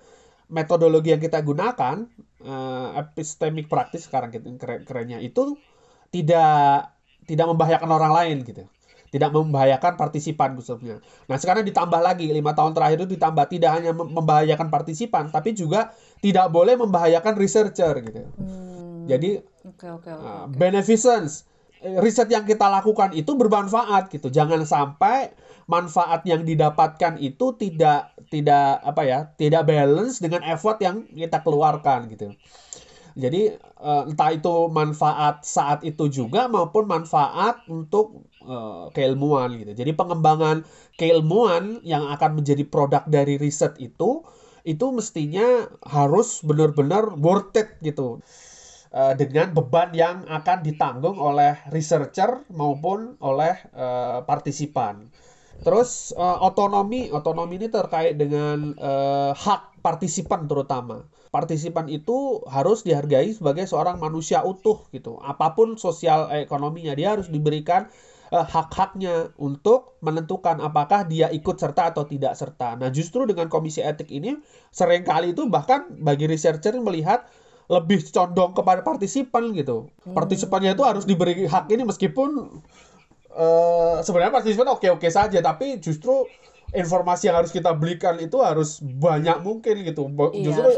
metodologi 0.51 1.15
yang 1.15 1.23
kita 1.23 1.39
gunakan 1.43 2.11
uh, 2.43 2.89
epistemic 2.99 3.71
practice 3.71 4.11
sekarang 4.11 4.35
keren 4.35 4.83
kerennya 4.83 5.23
itu 5.23 5.55
tidak 6.11 6.91
tidak 7.31 7.47
membahayakan 7.47 7.91
orang 7.95 8.13
lain 8.15 8.37
gitu 8.43 8.67
tidak 9.07 9.31
membahayakan 9.33 9.95
partisipan 9.95 10.59
khususnya. 10.59 10.99
Nah 11.31 11.37
sekarang 11.39 11.63
ditambah 11.63 12.03
lagi 12.03 12.27
lima 12.27 12.53
tahun 12.53 12.75
terakhir 12.75 13.07
itu 13.07 13.17
ditambah 13.17 13.47
tidak 13.49 13.71
hanya 13.79 13.95
membahayakan 13.95 14.69
partisipan 14.69 15.31
tapi 15.31 15.55
juga 15.55 15.95
tidak 16.19 16.51
boleh 16.51 16.75
membahayakan 16.75 17.39
researcher 17.39 17.95
gitu. 18.03 18.27
Hmm. 18.37 19.07
Jadi 19.07 19.41
okay, 19.63 19.95
okay, 19.95 20.11
okay, 20.11 20.27
uh, 20.27 20.51
okay. 20.51 20.59
beneficence 20.59 21.47
riset 22.03 22.29
yang 22.33 22.45
kita 22.45 22.67
lakukan 22.67 23.15
itu 23.15 23.35
bermanfaat 23.39 24.11
gitu. 24.11 24.29
Jangan 24.33 24.67
sampai 24.67 25.33
manfaat 25.67 26.23
yang 26.27 26.47
didapatkan 26.47 27.19
itu 27.19 27.55
tidak 27.59 28.15
tidak 28.31 28.83
apa 28.83 29.03
ya 29.03 29.19
tidak 29.35 29.67
balance 29.67 30.23
dengan 30.23 30.43
effort 30.47 30.79
yang 30.83 31.07
kita 31.11 31.43
keluarkan 31.43 32.11
gitu. 32.11 32.35
Jadi 33.17 33.57
uh, 33.81 34.05
entah 34.05 34.31
itu 34.37 34.69
manfaat 34.69 35.41
saat 35.41 35.81
itu 35.81 36.05
juga 36.13 36.53
maupun 36.53 36.85
manfaat 36.85 37.65
untuk 37.65 38.29
uh, 38.45 38.93
keilmuan 38.93 39.57
gitu. 39.57 39.73
Jadi 39.73 39.97
pengembangan 39.97 40.69
keilmuan 41.01 41.81
yang 41.81 42.05
akan 42.13 42.45
menjadi 42.45 42.69
produk 42.69 43.09
dari 43.09 43.41
riset 43.41 43.73
itu 43.81 44.21
itu 44.67 44.87
mestinya 44.93 45.65
harus 45.87 46.45
benar-benar 46.45 47.17
worth 47.17 47.57
it 47.57 47.81
gitu. 47.81 48.21
Uh, 48.97 49.13
dengan 49.13 49.53
beban 49.53 49.93
yang 49.93 50.25
akan 50.25 50.65
ditanggung 50.65 51.21
oleh 51.21 51.61
researcher 51.69 52.49
maupun 52.49 53.21
oleh 53.21 53.53
uh, 53.77 54.25
partisipan. 54.25 55.13
Terus 55.61 56.17
uh, 56.17 56.41
otonomi, 56.41 57.13
otonomi 57.13 57.61
ini 57.61 57.69
terkait 57.69 58.17
dengan 58.17 58.73
uh, 58.81 59.37
hak 59.37 59.85
partisipan 59.85 60.49
terutama 60.49 61.05
partisipan 61.37 61.93
itu 61.93 62.41
harus 62.49 62.81
dihargai 62.89 63.37
sebagai 63.37 63.69
seorang 63.69 64.01
manusia 64.01 64.41
utuh 64.41 64.89
gitu. 64.97 65.21
Apa 65.21 65.53
pun 65.53 65.77
sosial 65.77 66.33
ekonominya 66.33 66.97
dia 66.97 67.13
harus 67.13 67.29
diberikan 67.29 67.93
uh, 68.33 68.47
hak-haknya 68.47 69.37
untuk 69.37 70.01
menentukan 70.01 70.59
apakah 70.65 71.05
dia 71.05 71.29
ikut 71.29 71.61
serta 71.61 71.93
atau 71.93 72.09
tidak 72.09 72.35
serta. 72.41 72.81
Nah, 72.81 72.89
justru 72.89 73.29
dengan 73.29 73.53
komisi 73.53 73.85
etik 73.85 74.09
ini 74.09 74.41
sering 74.73 75.05
kali 75.05 75.37
itu 75.37 75.45
bahkan 75.53 75.85
bagi 76.01 76.25
researcher 76.25 76.73
melihat 76.81 77.29
lebih 77.67 77.99
condong 78.15 78.55
kepada 78.55 78.81
partisipan 78.87 79.51
gitu. 79.55 79.91
Hmm. 80.07 80.15
Partisipannya 80.15 80.75
itu 80.79 80.85
harus 80.87 81.05
diberi 81.05 81.47
hak 81.47 81.67
ini 81.71 81.83
meskipun 81.83 82.63
uh, 83.35 83.99
sebenarnya 84.03 84.33
partisipan 84.35 84.71
oke-oke 84.71 85.09
saja 85.11 85.39
tapi 85.43 85.83
justru 85.83 86.27
informasi 86.75 87.31
yang 87.31 87.39
harus 87.39 87.55
kita 87.55 87.71
belikan 87.79 88.19
itu 88.19 88.43
harus 88.43 88.83
banyak 88.83 89.39
mungkin 89.47 89.87
gitu. 89.87 90.11
Iya, 90.11 90.51
Justru 90.51 90.69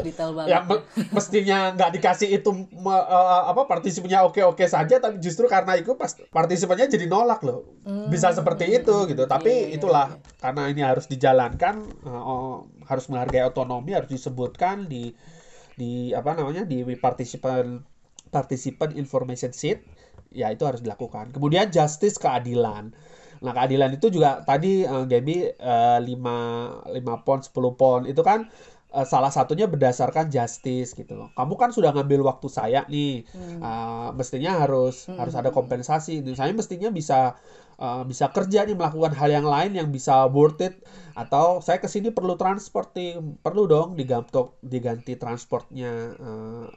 yang 0.45 0.69
me 0.69 0.85
mestinya 1.09 1.73
nggak 1.73 1.91
dikasih 1.97 2.29
itu 2.29 2.49
me, 2.53 2.93
uh, 2.93 3.49
apa 3.49 3.65
partisipannya 3.65 4.21
oke-oke 4.29 4.69
saja 4.69 5.01
tapi 5.01 5.17
justru 5.17 5.49
karena 5.49 5.81
itu 5.81 5.97
pas 5.97 6.13
partisipannya 6.29 6.85
jadi 6.93 7.09
nolak 7.09 7.41
loh. 7.41 7.65
Hmm. 7.83 8.05
Bisa 8.05 8.29
seperti 8.29 8.69
itu 8.69 9.09
gitu. 9.09 9.25
Tapi 9.25 9.49
iya, 9.49 9.65
iya, 9.73 9.77
itulah 9.81 10.07
iya. 10.13 10.37
karena 10.37 10.63
ini 10.69 10.81
harus 10.85 11.09
dijalankan 11.09 11.81
uh, 12.05 12.21
oh, 12.21 12.55
harus 12.85 13.09
menghargai 13.09 13.49
otonomi 13.49 13.97
harus 13.97 14.13
disebutkan 14.13 14.85
di 14.85 15.13
di 15.79 16.11
apa 16.11 16.35
namanya 16.35 16.67
di 16.67 16.83
partisipan 16.99 17.79
partisipan 18.27 18.99
information 18.99 19.55
sheet 19.55 19.79
ya 20.35 20.51
itu 20.53 20.67
harus 20.67 20.83
dilakukan. 20.83 21.31
Kemudian 21.33 21.71
justice 21.71 22.19
keadilan. 22.19 22.93
Nah, 23.39 23.51
keadilan 23.55 23.95
itu 23.95 24.11
juga 24.11 24.43
tadi 24.43 24.83
uh, 24.83 25.07
Gaby 25.07 25.55
uh, 25.63 25.99
5 26.03 26.91
5 26.91 27.25
pon 27.25 27.39
10 27.39 27.79
pon 27.79 28.01
itu 28.03 28.19
kan 28.19 28.51
uh, 28.91 29.07
salah 29.07 29.31
satunya 29.31 29.65
berdasarkan 29.65 30.27
justice 30.29 30.93
gitu 30.93 31.15
loh. 31.15 31.31
Kamu 31.33 31.55
kan 31.55 31.71
sudah 31.71 31.95
ngambil 31.95 32.27
waktu 32.27 32.47
saya 32.51 32.83
nih. 32.91 33.23
Hmm. 33.31 33.59
Uh, 33.63 34.09
mestinya 34.13 34.59
harus 34.59 35.07
hmm. 35.07 35.17
harus 35.17 35.33
ada 35.39 35.49
kompensasi. 35.55 36.21
Saya 36.35 36.51
mestinya 36.51 36.91
bisa 36.91 37.39
uh, 37.79 38.03
bisa 38.03 38.29
kerja 38.29 38.67
nih 38.67 38.75
melakukan 38.75 39.15
hal 39.15 39.29
yang 39.31 39.47
lain 39.47 39.71
yang 39.73 39.89
bisa 39.89 40.27
worth 40.27 40.61
it 40.61 40.83
atau 41.15 41.63
saya 41.63 41.79
ke 41.79 41.87
sini 41.87 42.11
perlu 42.11 42.35
transport 42.35 42.93
nih 42.93 43.17
perlu 43.41 43.65
dong 43.65 43.95
diganti 43.95 44.39
diganti 44.61 45.15
transportnya 45.15 46.13
uh, 46.19 46.67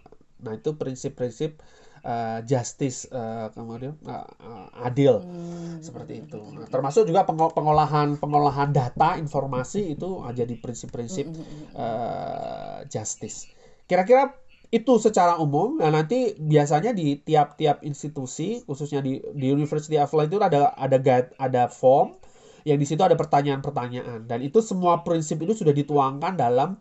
nah 0.43 0.53
itu 0.59 0.75
prinsip-prinsip 0.75 1.63
uh, 2.03 2.43
justice 2.43 3.07
uh, 3.11 3.51
kemudian 3.55 3.95
uh, 4.07 4.27
uh, 4.27 4.87
adil 4.87 5.23
hmm. 5.23 5.83
seperti 5.83 6.27
itu. 6.27 6.39
Nah, 6.39 6.67
termasuk 6.67 7.07
juga 7.07 7.23
pengolahan 7.27 8.19
pengolahan 8.19 8.75
data 8.75 9.15
informasi 9.19 9.95
itu 9.95 10.23
jadi 10.35 10.55
prinsip-prinsip 10.59 11.31
uh, 11.79 12.83
justice. 12.91 13.47
Kira-kira 13.87 14.35
itu 14.73 14.93
secara 14.97 15.37
umum. 15.37 15.77
Nah, 15.77 15.93
nanti 15.93 16.33
biasanya 16.41 16.97
di 16.97 17.21
tiap-tiap 17.21 17.85
institusi, 17.85 18.65
khususnya 18.65 19.05
di 19.05 19.21
di 19.37 19.53
University 19.53 20.01
of 20.01 20.09
Law 20.17 20.25
itu 20.25 20.41
ada 20.41 20.73
ada 20.73 20.97
guide, 20.97 21.29
ada 21.37 21.69
form 21.69 22.17
yang 22.65 22.81
di 22.81 22.87
situ 22.89 23.03
ada 23.05 23.19
pertanyaan-pertanyaan 23.19 24.25
dan 24.25 24.39
itu 24.41 24.63
semua 24.65 25.03
prinsip 25.03 25.43
itu 25.43 25.53
sudah 25.53 25.75
dituangkan 25.75 26.39
dalam 26.39 26.81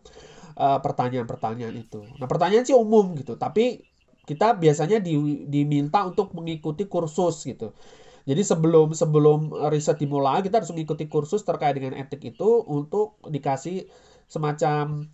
pertanyaan-pertanyaan 0.56 1.74
uh, 1.74 1.84
itu. 1.84 2.00
Nah, 2.16 2.28
pertanyaan 2.28 2.64
sih 2.64 2.76
umum 2.76 3.12
gitu, 3.18 3.36
tapi 3.36 3.82
kita 4.22 4.54
biasanya 4.54 5.02
di, 5.02 5.44
diminta 5.50 6.06
untuk 6.06 6.30
mengikuti 6.36 6.86
kursus 6.86 7.42
gitu. 7.42 7.74
Jadi 8.22 8.42
sebelum 8.46 8.94
sebelum 8.94 9.50
riset 9.66 9.98
dimulai 9.98 10.46
kita 10.46 10.62
harus 10.62 10.70
mengikuti 10.70 11.10
kursus 11.10 11.42
terkait 11.42 11.74
dengan 11.74 11.98
etik 11.98 12.22
itu 12.22 12.62
untuk 12.70 13.18
dikasih 13.26 13.90
semacam 14.30 15.10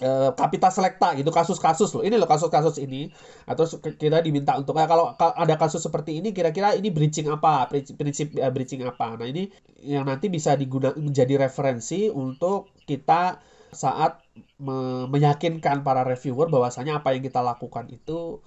uh, 0.00 0.32
kapita 0.32 0.72
selekta 0.72 1.12
gitu 1.18 1.28
kasus-kasus 1.28 1.92
loh. 1.92 2.02
Ini 2.06 2.16
loh 2.16 2.30
kasus-kasus 2.30 2.80
ini. 2.80 3.12
Atau 3.44 3.68
kita 3.82 4.24
diminta 4.24 4.56
untuk 4.56 4.78
ya, 4.80 4.88
kalau 4.88 5.12
ada 5.18 5.54
kasus 5.60 5.84
seperti 5.84 6.22
ini 6.22 6.32
kira-kira 6.32 6.72
ini 6.72 6.88
breaching 6.88 7.28
apa? 7.28 7.68
Prinsip, 7.68 8.00
prinsip 8.00 8.28
uh, 8.40 8.48
breaching 8.48 8.86
apa? 8.88 9.20
Nah, 9.20 9.28
ini 9.28 9.52
yang 9.84 10.08
nanti 10.08 10.32
bisa 10.32 10.56
digunakan 10.56 10.96
menjadi 10.96 11.36
referensi 11.36 12.08
untuk 12.08 12.72
kita 12.88 13.42
saat 13.72 14.20
me 14.60 15.08
meyakinkan 15.08 15.80
para 15.80 16.04
reviewer 16.04 16.48
bahwasanya 16.52 17.00
apa 17.00 17.16
yang 17.16 17.24
kita 17.24 17.40
lakukan 17.40 17.88
itu 17.88 18.40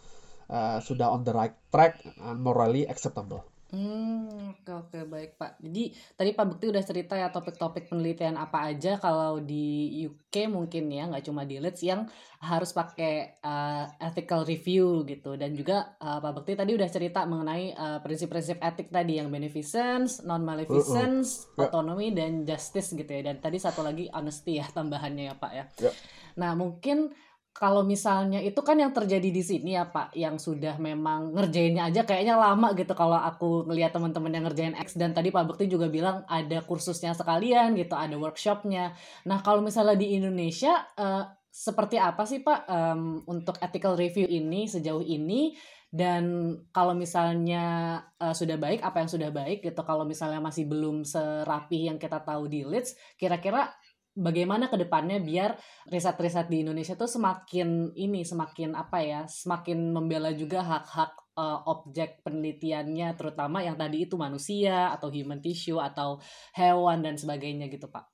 uh, 0.49 0.77
sudah 0.81 1.09
on 1.09 1.25
the 1.25 1.33
right 1.33 1.57
track 1.73 2.01
and 2.21 2.41
morally 2.41 2.85
acceptable. 2.85 3.41
Hmm, 3.73 4.53
oke 4.53 4.71
oke 4.71 4.99
baik 5.09 5.41
Pak. 5.41 5.57
Jadi 5.57 5.89
tadi 6.13 6.29
Pak 6.37 6.45
Bekti 6.53 6.65
udah 6.69 6.83
cerita 6.85 7.17
ya 7.17 7.33
topik-topik 7.33 7.89
penelitian 7.89 8.37
apa 8.37 8.69
aja 8.69 9.01
kalau 9.01 9.41
di 9.41 9.89
UK 10.05 10.53
mungkin 10.53 10.85
ya 10.93 11.09
nggak 11.09 11.25
cuma 11.25 11.49
di 11.49 11.57
Leeds 11.57 11.81
yang 11.81 12.05
harus 12.45 12.77
pakai 12.77 13.41
uh, 13.41 13.89
ethical 13.97 14.45
review 14.45 15.01
gitu 15.09 15.33
dan 15.33 15.57
juga 15.57 15.97
uh, 15.97 16.21
Pak 16.21 16.31
Bekti 16.39 16.53
tadi 16.53 16.71
udah 16.77 16.89
cerita 16.93 17.25
mengenai 17.25 17.73
uh, 17.73 17.99
prinsip-prinsip 18.05 18.61
etik 18.61 18.93
tadi 18.93 19.17
yang 19.17 19.33
beneficence, 19.33 20.21
non 20.21 20.45
maleficence, 20.45 21.49
uh 21.57 21.65
-uh. 21.65 21.67
autonomy 21.67 22.13
dan 22.13 22.45
justice 22.45 22.93
gitu 22.93 23.09
ya. 23.09 23.33
Dan 23.33 23.41
tadi 23.41 23.57
satu 23.57 23.81
lagi 23.81 24.05
honesty 24.13 24.61
ya 24.61 24.69
tambahannya 24.69 25.33
ya 25.33 25.35
Pak 25.41 25.51
ya. 25.51 25.65
Yeah. 25.81 25.95
Nah 26.37 26.53
mungkin 26.53 27.09
kalau 27.55 27.87
misalnya 27.87 28.43
itu 28.43 28.59
kan 28.59 28.75
yang 28.75 28.91
terjadi 28.91 29.31
di 29.31 29.39
sini 29.39 29.79
ya 29.79 29.87
Pak, 29.87 30.11
yang 30.11 30.35
sudah 30.35 30.75
memang 30.75 31.31
ngerjainnya 31.31 31.87
aja 31.87 32.03
kayaknya 32.03 32.35
lama 32.35 32.75
gitu 32.75 32.91
kalau 32.91 33.15
aku 33.15 33.63
ngelihat 33.71 33.95
teman-teman 33.95 34.27
yang 34.35 34.43
ngerjain 34.43 34.75
X. 34.75 34.99
Dan 34.99 35.15
tadi 35.15 35.31
Pak 35.31 35.47
Bekti 35.47 35.71
juga 35.71 35.87
bilang 35.87 36.27
ada 36.27 36.59
kursusnya 36.67 37.15
sekalian 37.15 37.79
gitu, 37.79 37.95
ada 37.95 38.11
workshopnya. 38.19 38.91
Nah 39.23 39.39
kalau 39.39 39.63
misalnya 39.63 39.95
di 39.95 40.19
Indonesia 40.19 40.83
uh, 40.99 41.31
seperti 41.47 41.95
apa 41.95 42.27
sih 42.27 42.43
Pak 42.43 42.67
um, 42.67 43.23
untuk 43.31 43.55
ethical 43.63 43.95
review 43.95 44.27
ini 44.27 44.67
sejauh 44.67 45.07
ini? 45.07 45.55
Dan 45.95 46.51
kalau 46.75 46.91
misalnya 46.91 47.95
uh, 48.19 48.35
sudah 48.35 48.59
baik 48.59 48.83
apa 48.83 48.99
yang 48.99 49.07
sudah 49.07 49.31
baik 49.31 49.63
gitu? 49.63 49.79
Kalau 49.79 50.03
misalnya 50.03 50.43
masih 50.43 50.67
belum 50.67 51.07
serapi 51.07 51.87
yang 51.87 51.95
kita 51.95 52.19
tahu 52.19 52.51
di 52.51 52.67
Leeds 52.67 52.99
kira-kira 53.15 53.71
bagaimana 54.15 54.71
ke 54.71 54.79
depannya 54.79 55.19
biar 55.19 55.59
riset-riset 55.91 56.47
di 56.47 56.63
Indonesia 56.63 56.95
tuh 56.95 57.11
semakin 57.11 57.91
ini 57.99 58.23
semakin 58.23 58.71
apa 58.71 59.03
ya 59.03 59.21
semakin 59.27 59.91
membela 59.91 60.31
juga 60.31 60.63
hak-hak 60.63 61.35
uh, 61.35 61.67
objek 61.67 62.23
penelitiannya 62.23 63.13
terutama 63.19 63.59
yang 63.59 63.75
tadi 63.75 64.07
itu 64.07 64.15
manusia 64.15 64.95
atau 64.95 65.11
human 65.11 65.43
tissue 65.43 65.77
atau 65.77 66.23
hewan 66.55 67.03
dan 67.03 67.19
sebagainya 67.19 67.67
gitu 67.67 67.91
Pak. 67.91 68.07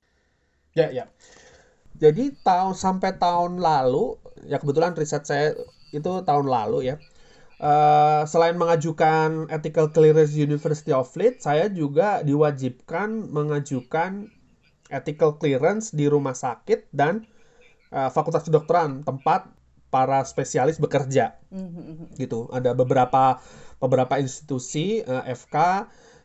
Ya 0.73 0.89
ya. 0.89 1.05
Jadi 2.01 2.33
tahun 2.41 2.73
sampai 2.73 3.21
tahun 3.21 3.61
lalu 3.61 4.17
ya 4.49 4.57
kebetulan 4.57 4.97
riset 4.97 5.21
saya 5.23 5.53
itu 5.93 6.11
tahun 6.25 6.49
lalu 6.49 6.91
ya. 6.91 6.97
Uh, 7.61 8.25
selain 8.25 8.57
mengajukan 8.57 9.45
ethical 9.53 9.93
clearance 9.93 10.33
University 10.33 10.89
of 10.89 11.13
Leeds, 11.13 11.45
saya 11.45 11.69
juga 11.69 12.25
diwajibkan 12.25 13.29
mengajukan 13.29 14.33
ethical 14.91 15.39
clearance 15.39 15.95
di 15.95 16.05
rumah 16.11 16.35
sakit 16.35 16.91
dan 16.91 17.23
uh, 17.95 18.11
fakultas 18.11 18.43
kedokteran 18.43 19.07
tempat 19.07 19.47
para 19.91 20.23
spesialis 20.23 20.79
bekerja. 20.79 21.39
Mm-hmm. 21.51 22.15
Gitu. 22.19 22.47
Ada 22.51 22.71
beberapa 22.75 23.39
beberapa 23.81 24.19
institusi 24.21 25.03
uh, 25.03 25.23
eh, 25.25 25.35
FK 25.35 25.57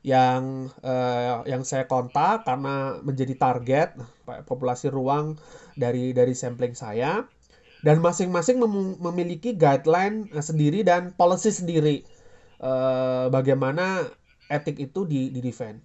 yang 0.07 0.71
uh, 0.87 1.43
yang 1.51 1.67
saya 1.67 1.91
kontak 1.91 2.47
karena 2.47 3.03
menjadi 3.03 3.35
target 3.35 3.99
populasi 4.47 4.87
ruang 4.87 5.35
dari 5.75 6.15
dari 6.15 6.31
sampling 6.31 6.79
saya 6.79 7.27
dan 7.83 7.99
masing-masing 7.99 8.63
mem- 8.63 8.99
memiliki 9.03 9.59
guideline 9.59 10.31
sendiri 10.39 10.87
dan 10.87 11.11
policy 11.19 11.51
sendiri 11.51 12.07
uh, 12.63 13.27
bagaimana 13.35 14.07
etik 14.47 14.79
itu 14.79 15.03
di 15.03 15.35
di 15.35 15.43
defend. 15.43 15.83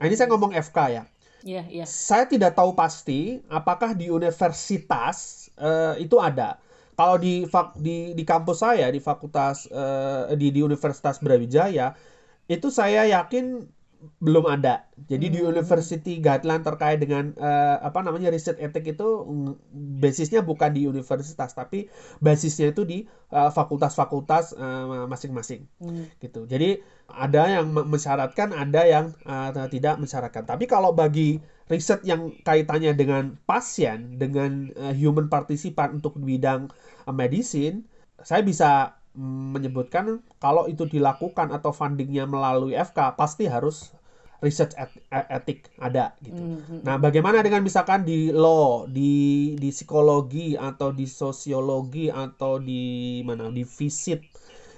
Nah, 0.00 0.04
ini 0.08 0.16
saya 0.16 0.32
ngomong 0.32 0.56
FK 0.56 0.78
ya. 0.88 1.02
Iya, 1.46 1.60
iya. 1.70 1.84
Saya 1.86 2.26
tidak 2.26 2.58
tahu 2.58 2.74
pasti 2.74 3.38
apakah 3.46 3.94
di 3.94 4.10
universitas 4.10 5.46
uh, 5.54 5.94
itu 6.02 6.18
ada. 6.18 6.58
Kalau 6.98 7.14
di 7.14 7.46
di 7.78 8.10
di 8.18 8.24
kampus 8.26 8.58
saya 8.66 8.90
di 8.90 8.98
fakultas 8.98 9.70
uh, 9.70 10.34
di 10.34 10.50
di 10.50 10.60
Universitas 10.66 11.22
Brawijaya 11.22 11.94
itu 12.50 12.68
saya 12.74 13.06
yakin 13.06 13.44
belum 14.22 14.46
ada. 14.46 14.86
Jadi 15.10 15.26
hmm. 15.30 15.34
di 15.34 15.38
university 15.42 16.12
guideline 16.22 16.62
terkait 16.62 17.02
dengan 17.02 17.34
uh, 17.38 17.82
apa 17.82 18.02
namanya 18.02 18.30
riset 18.30 18.58
etik 18.62 18.94
itu 18.94 19.08
basisnya 19.98 20.42
bukan 20.42 20.70
di 20.70 20.86
universitas 20.86 21.50
tapi 21.54 21.90
basisnya 22.22 22.70
itu 22.70 22.86
di 22.86 22.98
fakultas-fakultas 23.30 24.54
uh, 24.56 25.06
masing-masing. 25.10 25.66
Hmm. 25.82 26.06
Gitu. 26.22 26.46
Jadi 26.46 26.80
ada 27.08 27.60
yang 27.60 27.72
mensyaratkan, 27.72 28.52
ada 28.52 28.82
yang 28.84 29.16
uh, 29.24 29.52
tidak 29.72 29.96
mensyaratkan. 29.96 30.44
Tapi 30.44 30.68
kalau 30.68 30.92
bagi 30.92 31.40
riset 31.68 32.04
yang 32.04 32.32
kaitannya 32.44 32.96
dengan 32.96 33.36
pasien, 33.44 34.16
dengan 34.20 34.72
uh, 34.76 34.92
human 34.92 35.28
participan 35.28 36.00
untuk 36.00 36.16
bidang 36.20 36.68
uh, 37.08 37.14
medicine, 37.14 37.84
saya 38.20 38.42
bisa 38.42 38.97
menyebutkan 39.18 40.22
kalau 40.38 40.70
itu 40.70 40.86
dilakukan 40.86 41.50
atau 41.50 41.74
fundingnya 41.74 42.22
melalui 42.22 42.78
FK 42.78 43.18
pasti 43.18 43.50
harus 43.50 43.90
research 44.38 44.78
et 44.78 44.90
etik 45.10 45.66
ada 45.82 46.14
gitu. 46.22 46.38
Mm-hmm. 46.38 46.86
Nah, 46.86 46.94
bagaimana 47.02 47.42
dengan 47.42 47.66
misalkan 47.66 48.06
di 48.06 48.30
law, 48.30 48.86
di 48.86 49.54
di 49.58 49.74
psikologi 49.74 50.54
atau 50.54 50.94
di 50.94 51.10
sosiologi 51.10 52.06
atau 52.06 52.62
di 52.62 53.18
mana 53.26 53.50
di 53.50 53.66
visit 53.66 54.22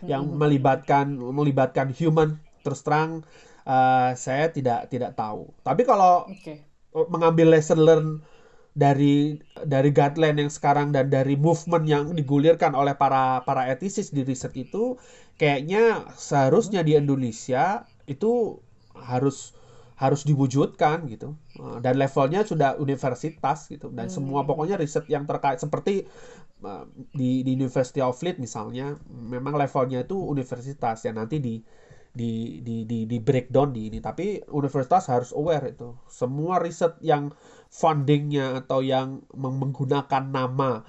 yang 0.08 0.24
mm-hmm. 0.24 0.40
melibatkan 0.40 1.06
melibatkan 1.12 1.92
human 1.92 2.40
terus 2.64 2.80
terang 2.80 3.20
uh, 3.68 4.16
saya 4.16 4.48
tidak 4.48 4.88
tidak 4.88 5.12
tahu. 5.12 5.52
Tapi 5.60 5.84
kalau 5.84 6.24
okay. 6.32 6.64
mengambil 7.12 7.52
lesson 7.52 7.84
learn 7.84 8.24
dari 8.74 9.38
dari 9.66 9.90
guideline 9.90 10.46
yang 10.46 10.52
sekarang 10.52 10.94
dan 10.94 11.10
dari 11.10 11.34
movement 11.34 11.84
yang 11.86 12.04
digulirkan 12.14 12.72
oleh 12.78 12.94
para 12.94 13.42
para 13.42 13.66
etisis 13.66 14.14
di 14.14 14.22
riset 14.22 14.54
itu 14.54 14.94
kayaknya 15.36 16.06
seharusnya 16.14 16.86
di 16.86 16.94
Indonesia 16.94 17.82
itu 18.06 18.62
harus 18.94 19.58
harus 20.00 20.24
diwujudkan 20.24 21.04
gitu. 21.12 21.36
Eh, 21.60 21.78
dan 21.84 22.00
levelnya 22.00 22.40
sudah 22.40 22.80
universitas 22.80 23.68
gitu. 23.68 23.92
Dan 23.92 24.08
hmm. 24.08 24.16
semua 24.16 24.48
pokoknya 24.48 24.80
riset 24.80 25.04
yang 25.12 25.28
terkait 25.28 25.60
seperti 25.60 26.08
uh, 26.64 26.88
di 27.12 27.44
di 27.44 27.52
University 27.52 28.00
of 28.00 28.16
Leeds 28.24 28.40
misalnya 28.40 28.96
memang 29.08 29.60
levelnya 29.60 30.00
itu 30.00 30.16
universitas. 30.16 31.04
Ya 31.04 31.12
nanti 31.12 31.36
di 31.36 31.60
di 32.10 32.58
di 32.60 32.82
di 32.84 33.06
di 33.06 33.18
breakdown 33.22 33.70
di 33.74 33.90
ini. 33.92 33.98
Tapi 34.02 34.42
universitas 34.50 35.06
harus 35.10 35.30
aware 35.34 35.70
itu. 35.70 35.94
Semua 36.10 36.58
riset 36.58 36.98
yang 37.02 37.30
fundingnya 37.70 38.66
atau 38.66 38.82
yang 38.82 39.22
menggunakan 39.34 40.26
nama 40.26 40.82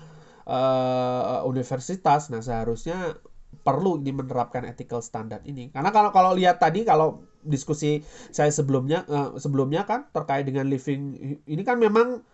uh, 0.49 1.45
universitas 1.45 2.33
nah 2.33 2.41
seharusnya 2.41 3.21
perlu 3.61 4.01
ini 4.01 4.15
menerapkan 4.15 4.65
ethical 4.65 5.03
standard 5.05 5.45
ini. 5.45 5.69
Karena 5.69 5.93
kalau 5.93 6.09
kalau 6.09 6.33
lihat 6.33 6.57
tadi 6.57 6.81
kalau 6.81 7.21
diskusi 7.45 8.01
saya 8.33 8.49
sebelumnya 8.49 9.05
uh, 9.05 9.37
sebelumnya 9.37 9.85
kan 9.85 10.09
terkait 10.09 10.49
dengan 10.49 10.65
living 10.65 11.17
ini 11.45 11.61
kan 11.61 11.77
memang 11.77 12.25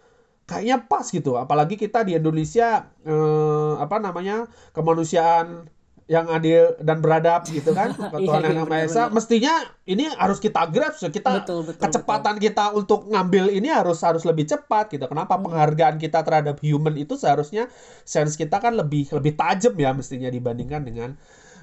kayaknya 0.47 0.87
pas 0.87 1.03
gitu. 1.09 1.35
Apalagi 1.35 1.75
kita 1.75 2.07
di 2.07 2.15
Indonesia 2.15 2.87
uh, 3.03 3.75
apa 3.83 3.99
namanya 3.99 4.47
kemanusiaan 4.71 5.67
yang 6.07 6.31
adil 6.31 6.71
dan 6.79 7.03
beradab 7.03 7.43
gitu 7.51 7.75
kan 7.75 7.91
Tuhan 8.15 8.41
yang 8.47 8.63
Maha 8.63 8.87
Esa 8.87 9.11
mestinya 9.11 9.59
ini 9.83 10.07
harus 10.07 10.39
kita 10.39 10.71
grab 10.71 10.95
kita 10.95 11.43
betul, 11.43 11.67
betul, 11.67 11.83
kecepatan 11.83 12.39
betul. 12.39 12.45
kita 12.47 12.65
untuk 12.71 13.11
ngambil 13.11 13.51
ini 13.51 13.67
harus 13.67 13.99
harus 13.99 14.23
lebih 14.23 14.47
cepat 14.47 14.87
gitu 14.95 15.03
kenapa 15.11 15.35
hmm. 15.35 15.51
penghargaan 15.51 15.95
kita 15.99 16.23
terhadap 16.23 16.63
human 16.63 16.95
itu 16.95 17.19
seharusnya 17.19 17.67
sense 18.07 18.39
kita 18.39 18.63
kan 18.63 18.79
lebih 18.79 19.11
lebih 19.11 19.35
tajam 19.35 19.75
ya 19.75 19.91
mestinya 19.91 20.31
dibandingkan 20.31 20.81
dengan 20.87 21.09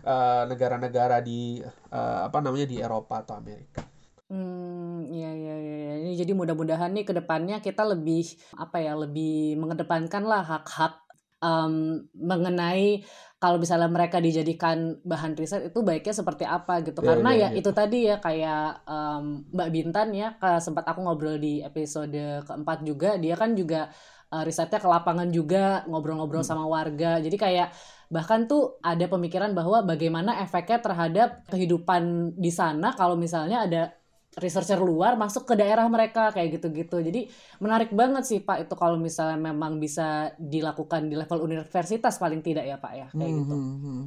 eh, 0.04 0.42
negara-negara 0.44 1.18
uh, 1.18 1.24
di 1.24 1.64
uh, 1.96 2.28
apa 2.28 2.38
namanya 2.44 2.68
di 2.68 2.76
Eropa 2.76 3.24
atau 3.24 3.40
Amerika. 3.40 3.80
Hmm, 4.28 5.08
iya 5.08 5.32
iya 5.32 5.54
iya. 5.56 5.94
Ini 6.04 6.12
jadi 6.16 6.32
mudah-mudahan 6.36 6.92
nih 6.92 7.04
ke 7.08 7.12
depannya 7.16 7.60
kita 7.64 7.84
lebih 7.84 8.24
apa 8.56 8.80
ya 8.80 8.92
lebih 8.96 9.56
mengedepankan 9.56 10.24
lah 10.24 10.44
hak-hak 10.44 11.04
um, 11.44 12.04
mengenai 12.16 13.04
kalau 13.44 13.60
misalnya 13.60 13.92
mereka 13.92 14.24
dijadikan 14.24 14.96
bahan 15.04 15.36
riset 15.36 15.68
itu 15.68 15.84
baiknya 15.84 16.16
seperti 16.16 16.48
apa 16.48 16.80
gitu 16.80 17.04
yeah, 17.04 17.08
karena 17.12 17.30
yeah, 17.36 17.36
ya 17.36 17.44
yeah. 17.44 17.60
itu 17.60 17.70
tadi 17.76 17.98
ya 18.08 18.16
kayak 18.16 18.88
um, 18.88 19.44
Mbak 19.52 19.68
Bintan 19.68 20.08
ya 20.16 20.32
sempat 20.64 20.88
aku 20.88 21.04
ngobrol 21.04 21.36
di 21.36 21.60
episode 21.60 22.40
keempat 22.48 22.80
juga 22.88 23.20
dia 23.20 23.36
kan 23.36 23.52
juga 23.52 23.92
uh, 24.32 24.40
risetnya 24.48 24.80
ke 24.80 24.88
lapangan 24.88 25.28
juga 25.28 25.84
ngobrol-ngobrol 25.84 26.40
hmm. 26.40 26.48
sama 26.48 26.64
warga 26.64 27.20
jadi 27.20 27.36
kayak 27.36 27.68
bahkan 28.08 28.48
tuh 28.48 28.80
ada 28.80 29.04
pemikiran 29.12 29.52
bahwa 29.52 29.84
bagaimana 29.84 30.40
efeknya 30.40 30.80
terhadap 30.80 31.44
kehidupan 31.52 32.32
di 32.40 32.48
sana 32.48 32.96
kalau 32.96 33.20
misalnya 33.20 33.68
ada 33.68 33.92
researcher 34.38 34.80
luar 34.82 35.14
masuk 35.14 35.46
ke 35.46 35.54
daerah 35.54 35.86
mereka 35.86 36.34
kayak 36.34 36.58
gitu-gitu. 36.58 36.98
Jadi 36.98 37.30
menarik 37.62 37.94
banget 37.94 38.26
sih 38.26 38.40
Pak 38.42 38.66
itu 38.66 38.74
kalau 38.74 38.98
misalnya 38.98 39.38
memang 39.38 39.78
bisa 39.78 40.34
dilakukan 40.38 41.06
di 41.06 41.14
level 41.14 41.44
universitas 41.44 42.18
paling 42.18 42.42
tidak 42.42 42.66
ya 42.66 42.76
Pak 42.78 42.92
ya 42.94 43.06
kayak 43.14 43.30
hmm, 43.30 43.40
gitu. 43.42 43.54
Hmm, 43.54 43.78
hmm. 43.80 44.02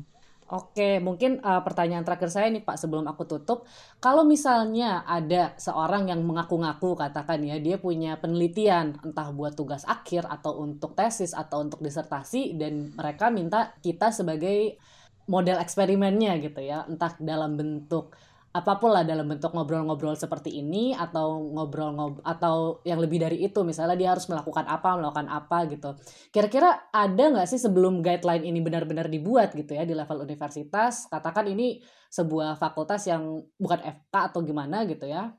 Oke, 0.47 1.03
mungkin 1.03 1.43
uh, 1.43 1.59
pertanyaan 1.59 2.07
terakhir 2.07 2.31
saya 2.31 2.47
nih 2.47 2.63
Pak 2.63 2.79
sebelum 2.79 3.03
aku 3.03 3.27
tutup, 3.27 3.67
kalau 3.99 4.23
misalnya 4.23 5.03
ada 5.03 5.51
seorang 5.59 6.07
yang 6.07 6.23
mengaku-ngaku 6.23 6.95
katakan 6.95 7.43
ya 7.43 7.59
dia 7.59 7.75
punya 7.75 8.15
penelitian 8.15 8.95
entah 9.03 9.27
buat 9.35 9.59
tugas 9.59 9.83
akhir 9.83 10.23
atau 10.23 10.63
untuk 10.63 10.95
tesis 10.95 11.35
atau 11.35 11.67
untuk 11.67 11.83
disertasi 11.83 12.55
dan 12.55 12.95
mereka 12.95 13.27
minta 13.27 13.75
kita 13.83 14.15
sebagai 14.15 14.79
model 15.27 15.59
eksperimennya 15.59 16.39
gitu 16.39 16.63
ya, 16.63 16.87
entah 16.87 17.11
dalam 17.19 17.59
bentuk 17.59 18.15
apa 18.53 18.79
pun 18.81 18.89
lah 18.89 19.03
dalam 19.05 19.27
bentuk 19.27 19.53
ngobrol-ngobrol 19.53 20.17
seperti 20.17 20.59
ini 20.59 20.95
atau 20.95 21.39
ngobrol 21.53 21.93
ngobrol 21.93 22.23
atau 22.25 22.81
yang 22.87 22.97
lebih 22.97 23.21
dari 23.21 23.43
itu. 23.45 23.61
Misalnya 23.61 23.97
dia 23.99 24.09
harus 24.15 24.25
melakukan 24.25 24.65
apa 24.65 24.97
melakukan 24.97 25.27
apa 25.29 25.57
gitu. 25.69 25.89
Kira-kira 26.33 26.89
ada 26.89 27.23
nggak 27.33 27.47
sih 27.47 27.61
sebelum 27.61 28.01
guideline 28.01 28.47
ini 28.47 28.59
benar-benar 28.63 29.11
dibuat 29.11 29.53
gitu 29.53 29.77
ya 29.77 29.83
di 29.83 29.93
level 29.93 30.25
universitas? 30.25 31.05
Katakan 31.11 31.47
ini 31.51 31.81
sebuah 32.07 32.55
fakultas 32.55 33.03
yang 33.05 33.43
bukan 33.59 33.83
FK 33.83 34.15
atau 34.31 34.39
gimana 34.41 34.87
gitu 34.87 35.05
ya 35.05 35.35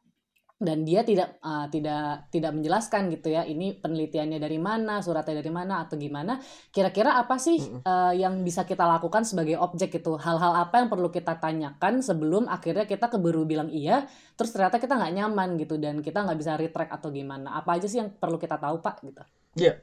dan 0.58 0.82
dia 0.82 1.06
tidak 1.06 1.38
uh, 1.38 1.70
tidak 1.70 2.26
tidak 2.34 2.50
menjelaskan 2.50 3.14
gitu 3.14 3.30
ya 3.30 3.46
ini 3.46 3.78
penelitiannya 3.78 4.42
dari 4.42 4.58
mana 4.58 4.98
suratnya 4.98 5.38
dari 5.38 5.54
mana 5.54 5.86
atau 5.86 5.94
gimana. 5.94 6.42
Kira-kira 6.74 7.14
apa 7.14 7.38
sih 7.38 7.62
uh, 7.62 8.10
yang 8.10 8.42
bisa 8.42 8.66
kita 8.66 8.82
lakukan 8.82 9.22
sebagai 9.22 9.54
objek 9.62 10.02
itu 10.02 10.18
hal-hal 10.18 10.58
apa 10.58 10.82
yang 10.82 10.90
perlu 10.90 11.14
kita 11.14 11.38
tanyakan 11.38 12.02
sebelum 12.02 12.50
akhirnya 12.50 12.90
kita 12.90 13.06
keburu 13.06 13.46
bilang 13.46 13.70
iya 13.70 14.10
terus 14.34 14.50
ternyata 14.50 14.82
kita 14.82 14.98
nggak 14.98 15.14
nyaman 15.14 15.48
gitu 15.62 15.78
dan 15.78 16.02
kita 16.02 16.26
nggak 16.26 16.38
bisa 16.42 16.58
retract 16.58 16.90
atau 16.90 17.14
gimana? 17.14 17.54
Apa 17.54 17.78
aja 17.78 17.86
sih 17.86 18.02
yang 18.02 18.10
perlu 18.18 18.42
kita 18.42 18.58
tahu 18.58 18.82
pak 18.82 18.98
gitu? 19.06 19.22
Iya. 19.54 19.62
Yeah. 19.62 19.76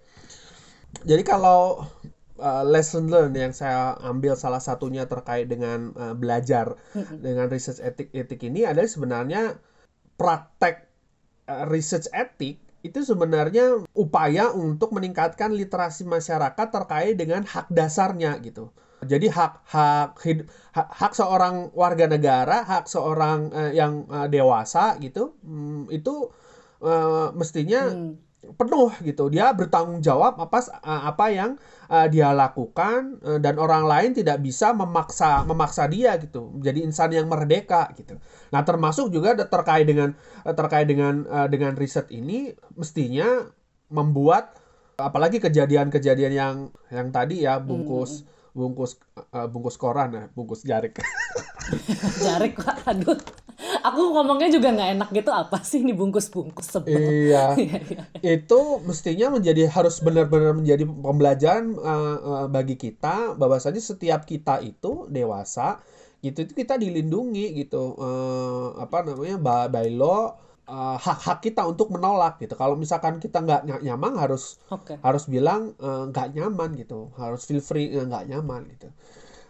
jadi 1.07 1.23
kalau 1.23 1.87
uh, 2.39 2.63
lesson 2.67 3.07
learn 3.07 3.31
yang 3.31 3.55
saya 3.55 3.95
ambil 4.03 4.35
salah 4.35 4.59
satunya 4.59 5.07
terkait 5.07 5.47
dengan 5.47 5.95
uh, 5.95 6.11
belajar 6.11 6.75
mm 6.91 6.99
-hmm. 6.99 7.17
dengan 7.23 7.47
research 7.47 7.79
etik 7.79 8.11
etik 8.11 8.43
ini 8.43 8.67
adalah 8.67 8.87
sebenarnya 8.87 9.55
praktek 10.15 10.87
uh, 11.47 11.65
research 11.67 12.07
etik 12.11 12.59
itu 12.85 13.01
sebenarnya 13.01 13.81
upaya 13.97 14.53
untuk 14.53 14.93
meningkatkan 14.93 15.49
literasi 15.49 16.05
masyarakat 16.05 16.67
terkait 16.69 17.17
dengan 17.17 17.41
hak 17.41 17.65
dasarnya 17.73 18.37
gitu. 18.45 18.69
Jadi 19.01 19.29
hak 19.29 19.65
hak 19.65 20.17
hak, 20.73 20.87
hak 20.93 21.13
seorang 21.13 21.73
warga 21.73 22.05
negara, 22.05 22.61
hak 22.61 22.85
seorang 22.85 23.49
uh, 23.53 23.71
yang 23.73 24.05
uh, 24.09 24.29
dewasa 24.29 25.01
gitu, 25.01 25.33
um, 25.41 25.89
itu 25.89 26.29
uh, 26.81 27.33
mestinya 27.33 27.89
hmm 27.89 28.25
penuh 28.53 28.93
gitu 29.01 29.25
dia 29.33 29.49
bertanggung 29.57 30.05
jawab 30.05 30.37
apa 30.37 30.61
apa 30.85 31.25
yang 31.33 31.57
uh, 31.89 32.07
dia 32.09 32.31
lakukan 32.31 33.19
uh, 33.21 33.39
dan 33.39 33.57
orang 33.61 33.85
lain 33.85 34.11
tidak 34.13 34.41
bisa 34.41 34.71
memaksa 34.71 35.45
memaksa 35.45 35.85
dia 35.89 36.17
gitu. 36.17 36.51
Menjadi 36.57 36.79
insan 36.85 37.09
yang 37.13 37.27
merdeka 37.29 37.89
gitu. 37.97 38.17
Nah 38.49 38.61
termasuk 38.65 39.09
juga 39.13 39.37
terkait 39.37 39.85
dengan 39.85 40.13
terkait 40.43 40.85
dengan 40.89 41.25
uh, 41.29 41.47
dengan 41.49 41.73
riset 41.77 42.09
ini 42.09 42.53
mestinya 42.73 43.45
membuat 43.89 44.57
apalagi 44.95 45.43
kejadian-kejadian 45.43 46.33
yang 46.33 46.55
yang 46.89 47.11
tadi 47.11 47.43
ya 47.43 47.59
bungkus 47.59 48.23
hmm. 48.23 48.55
bungkus 48.55 48.91
uh, 49.35 49.47
bungkus 49.51 49.75
koran 49.75 50.09
ya 50.15 50.23
bungkus 50.33 50.63
jarik. 50.63 50.97
Jarik 52.25 52.61
pak. 52.61 52.85
Aduh 52.85 53.44
aku 53.85 54.01
ngomongnya 54.17 54.49
juga 54.49 54.73
nggak 54.73 54.89
enak 54.97 55.09
gitu 55.13 55.31
apa 55.31 55.57
sih 55.61 55.85
ini 55.85 55.93
bungkus-bungkus 55.93 56.67
sebel. 56.67 56.97
Iya. 56.97 57.53
iya, 57.61 57.79
iya. 57.85 58.03
itu 58.41 58.59
mestinya 58.81 59.37
menjadi 59.37 59.69
harus 59.69 60.01
benar-benar 60.01 60.57
menjadi 60.57 60.83
pembelajaran 60.89 61.77
uh, 61.77 62.17
uh, 62.17 62.47
bagi 62.49 62.75
kita 62.75 63.37
bahwasanya 63.37 63.81
setiap 63.81 64.25
kita 64.25 64.59
itu 64.65 65.05
dewasa 65.07 65.79
gitu 66.25 66.41
itu 66.41 66.53
kita 66.57 66.81
dilindungi 66.81 67.53
gitu 67.61 67.93
uh, 68.01 68.81
apa 68.81 69.05
namanya 69.05 69.37
by, 69.69 69.93
law 69.93 70.33
uh, 70.65 70.97
hak-hak 70.97 71.45
kita 71.45 71.61
untuk 71.69 71.93
menolak 71.93 72.41
gitu. 72.41 72.57
Kalau 72.57 72.73
misalkan 72.73 73.21
kita 73.21 73.45
nggak 73.45 73.85
nyaman 73.85 74.17
harus 74.17 74.57
okay. 74.73 74.97
harus 75.05 75.29
bilang 75.29 75.77
nggak 76.09 76.27
uh, 76.29 76.33
nyaman 76.33 76.73
gitu, 76.81 77.13
harus 77.21 77.45
feel 77.45 77.61
free 77.61 77.93
nggak 77.93 78.25
nyaman 78.25 78.65
gitu. 78.73 78.89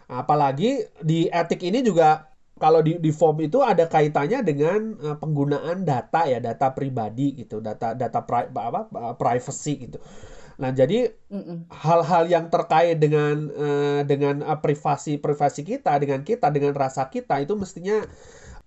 Apalagi 0.06 0.86
di 1.02 1.26
etik 1.32 1.64
ini 1.64 1.80
juga 1.82 2.35
kalau 2.56 2.80
di, 2.80 2.96
di 2.96 3.12
form 3.12 3.44
itu 3.44 3.60
ada 3.60 3.84
kaitannya 3.84 4.40
dengan 4.40 4.96
uh, 4.96 5.16
penggunaan 5.20 5.84
data 5.84 6.24
ya 6.24 6.40
data 6.40 6.72
pribadi 6.72 7.36
gitu 7.44 7.60
data 7.60 7.92
data 7.92 8.24
pri, 8.24 8.48
apa 8.48 8.88
privacy 9.16 9.88
gitu. 9.88 10.00
Nah 10.56 10.72
jadi 10.72 11.12
hal-hal 11.68 12.32
yang 12.32 12.48
terkait 12.48 12.96
dengan 12.96 13.52
uh, 13.52 14.00
dengan 14.08 14.40
uh, 14.40 14.56
privasi 14.56 15.20
privasi 15.20 15.68
kita 15.68 16.00
dengan 16.00 16.24
kita 16.24 16.48
dengan 16.48 16.72
rasa 16.72 17.12
kita 17.12 17.44
itu 17.44 17.52
mestinya 17.60 18.00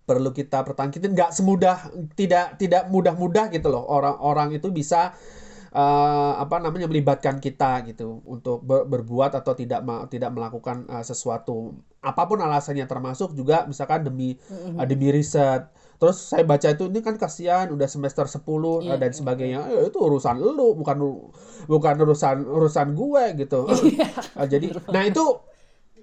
perlu 0.05 0.29
kita 0.37 0.61
pertangkitin. 0.61 1.17
Nggak 1.17 1.33
semudah 1.33 1.89
tidak 2.13 2.61
tidak 2.61 2.93
mudah-mudah 2.93 3.49
gitu 3.49 3.73
loh. 3.73 3.89
Orang-orang 3.89 4.53
itu 4.53 4.69
bisa 4.69 5.17
uh, 5.73 6.33
apa 6.39 6.57
namanya 6.61 6.89
melibatkan 6.89 7.37
kita 7.37 7.85
gitu 7.89 8.21
untuk 8.25 8.65
ber, 8.65 8.85
berbuat 8.89 9.37
atau 9.37 9.53
tidak 9.53 9.81
tidak 10.09 10.31
melakukan 10.33 10.85
uh, 10.89 11.05
sesuatu. 11.05 11.77
Apa 11.99 12.25
pun 12.25 12.39
alasannya 12.39 12.87
termasuk 12.87 13.35
juga 13.35 13.67
misalkan 13.67 14.07
demi 14.07 14.37
uh, 14.49 14.85
demi 14.85 15.13
riset. 15.13 15.69
Terus 15.99 16.31
saya 16.31 16.47
baca 16.47 16.71
itu 16.71 16.87
ini 16.87 17.03
kan 17.03 17.19
kasihan 17.19 17.67
udah 17.75 17.87
semester 17.91 18.23
10 18.23 18.39
yeah, 18.87 18.95
dan 18.95 19.11
sebagainya. 19.11 19.59
Yeah. 19.67 19.91
itu 19.91 19.99
urusan 19.99 20.39
lu 20.39 20.71
bukan 20.79 20.97
bukan 21.67 21.95
urusan 21.99 22.47
urusan 22.47 22.87
gue 22.95 23.23
gitu. 23.45 23.61
Yeah. 23.89 24.11
uh, 24.37 24.47
jadi 24.47 24.69
nah 24.93 25.01
itu 25.03 25.23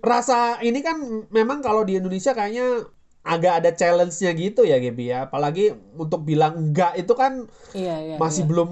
rasa 0.05 0.61
ini 0.61 0.85
kan 0.85 1.01
memang 1.33 1.65
kalau 1.65 1.87
di 1.87 1.97
Indonesia 1.97 2.37
kayaknya 2.37 2.85
agak 3.27 3.53
ada 3.59 3.71
challenge-nya 3.75 4.31
gitu 4.39 4.63
ya 4.63 4.79
Gaby 4.79 5.11
ya. 5.11 5.27
Apalagi 5.27 5.75
untuk 5.99 6.23
bilang 6.23 6.71
enggak 6.71 6.95
itu 6.95 7.11
kan 7.19 7.51
iya, 7.75 7.99
iya, 7.99 8.17
masih 8.23 8.47
iya. 8.47 8.51
belum 8.55 8.69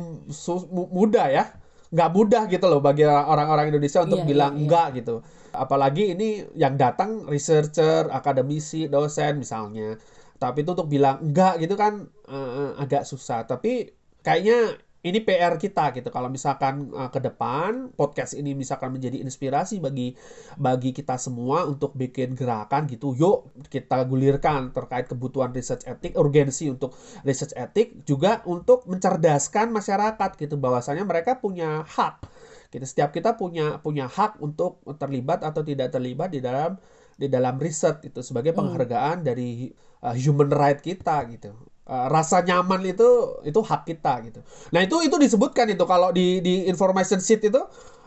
mudah 0.94 1.26
ya. 1.28 1.44
Enggak 1.90 2.10
mudah 2.14 2.42
gitu 2.46 2.66
loh 2.70 2.78
bagi 2.78 3.02
orang-orang 3.06 3.74
Indonesia 3.74 4.06
untuk 4.06 4.22
iya, 4.22 4.26
bilang 4.30 4.52
iya, 4.54 4.58
iya. 4.58 4.62
enggak 4.62 4.86
gitu. 5.02 5.14
Apalagi 5.54 6.14
ini 6.14 6.46
yang 6.54 6.78
datang 6.78 7.26
researcher, 7.26 8.06
akademisi, 8.14 8.86
dosen 8.86 9.42
misalnya. 9.42 9.98
Tapi 10.38 10.62
itu 10.62 10.70
untuk 10.74 10.86
bilang 10.86 11.18
enggak 11.22 11.58
gitu 11.58 11.74
kan 11.74 12.06
uh, 12.30 12.78
agak 12.78 13.02
susah. 13.02 13.46
Tapi 13.46 13.90
kayaknya 14.22 14.78
ini 15.04 15.20
PR 15.20 15.60
kita 15.60 15.92
gitu. 15.92 16.08
Kalau 16.08 16.32
misalkan 16.32 16.88
uh, 16.96 17.12
ke 17.12 17.20
depan 17.20 17.92
podcast 17.92 18.32
ini 18.32 18.56
misalkan 18.56 18.88
menjadi 18.88 19.20
inspirasi 19.20 19.76
bagi 19.76 20.16
bagi 20.56 20.96
kita 20.96 21.20
semua 21.20 21.68
untuk 21.68 21.92
bikin 21.92 22.32
gerakan 22.32 22.88
gitu. 22.88 23.12
Yuk 23.12 23.52
kita 23.68 24.08
gulirkan 24.08 24.72
terkait 24.72 25.04
kebutuhan 25.04 25.52
research 25.52 25.84
etik, 25.84 26.16
urgensi 26.16 26.72
untuk 26.72 26.96
research 27.20 27.52
etik 27.52 28.00
juga 28.08 28.40
untuk 28.48 28.88
mencerdaskan 28.88 29.76
masyarakat 29.76 30.30
gitu 30.40 30.56
bahwasanya 30.56 31.04
mereka 31.04 31.36
punya 31.36 31.84
hak. 31.84 32.24
Kita 32.72 32.88
setiap 32.88 33.12
kita 33.12 33.36
punya 33.36 33.84
punya 33.84 34.08
hak 34.08 34.40
untuk 34.40 34.80
terlibat 34.96 35.44
atau 35.44 35.60
tidak 35.60 35.92
terlibat 35.92 36.32
di 36.32 36.40
dalam 36.40 36.80
di 37.14 37.28
dalam 37.28 37.60
riset 37.60 38.02
itu 38.08 38.24
sebagai 38.24 38.56
hmm. 38.56 38.58
penghargaan 38.58 39.16
hmm. 39.20 39.26
dari 39.28 39.68
uh, 40.00 40.16
human 40.16 40.50
right 40.50 40.80
kita 40.80 41.22
gitu 41.28 41.54
uh, 41.88 42.06
rasa 42.08 42.44
nyaman 42.44 42.84
itu 42.84 43.40
itu 43.44 43.60
hak 43.60 43.88
kita 43.88 44.12
gitu. 44.28 44.40
Nah 44.72 44.80
itu 44.84 44.96
itu 45.04 45.16
disebutkan 45.16 45.68
itu 45.72 45.84
kalau 45.84 46.10
di 46.10 46.40
di 46.40 46.68
information 46.68 47.20
sheet 47.20 47.48
itu 47.48 47.60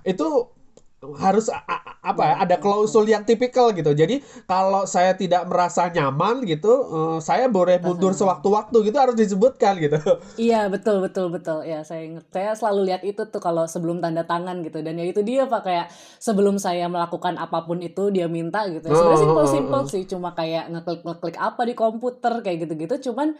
itu 0.07 0.27
harus 0.97 1.45
apa 2.01 2.23
ya 2.25 2.35
ada 2.41 2.55
klausul 2.57 3.05
yang 3.05 3.21
tipikal 3.21 3.69
gitu. 3.69 3.93
Jadi 3.93 4.17
kalau 4.49 4.89
saya 4.89 5.13
tidak 5.13 5.45
merasa 5.45 5.93
nyaman 5.93 6.41
gitu, 6.49 6.73
uh, 6.89 7.17
saya 7.21 7.45
boleh 7.45 7.77
mundur 7.77 8.17
sewaktu-waktu 8.17 8.89
gitu 8.89 8.97
harus 8.97 9.13
disebutkan 9.13 9.77
gitu. 9.77 10.01
Iya 10.37 10.69
betul 10.73 11.05
betul 11.05 11.29
betul 11.29 11.61
ya 11.65 11.85
saya 11.85 12.05
ingat 12.05 12.25
saya 12.33 12.57
selalu 12.57 12.81
lihat 12.89 13.01
itu 13.05 13.21
tuh 13.29 13.41
kalau 13.41 13.69
sebelum 13.69 14.01
tanda 14.01 14.25
tangan 14.25 14.65
gitu 14.65 14.81
dan 14.81 14.97
ya 14.97 15.05
itu 15.05 15.21
dia 15.21 15.45
pak 15.45 15.61
kayak 15.65 15.87
sebelum 16.17 16.57
saya 16.57 16.89
melakukan 16.89 17.37
apa 17.37 17.65
pun 17.69 17.77
itu 17.77 18.09
dia 18.09 18.25
minta 18.25 18.65
gitu. 18.65 18.89
Sebenarnya 18.89 19.21
simpel 19.21 19.45
simpel 19.45 19.81
sih 19.85 20.03
cuma 20.09 20.33
kayak 20.33 20.73
ngeklik 20.73 21.05
ngeklik 21.05 21.37
apa 21.37 21.61
di 21.61 21.73
komputer 21.77 22.33
kayak 22.41 22.65
gitu-gitu. 22.65 23.11
Cuman 23.11 23.37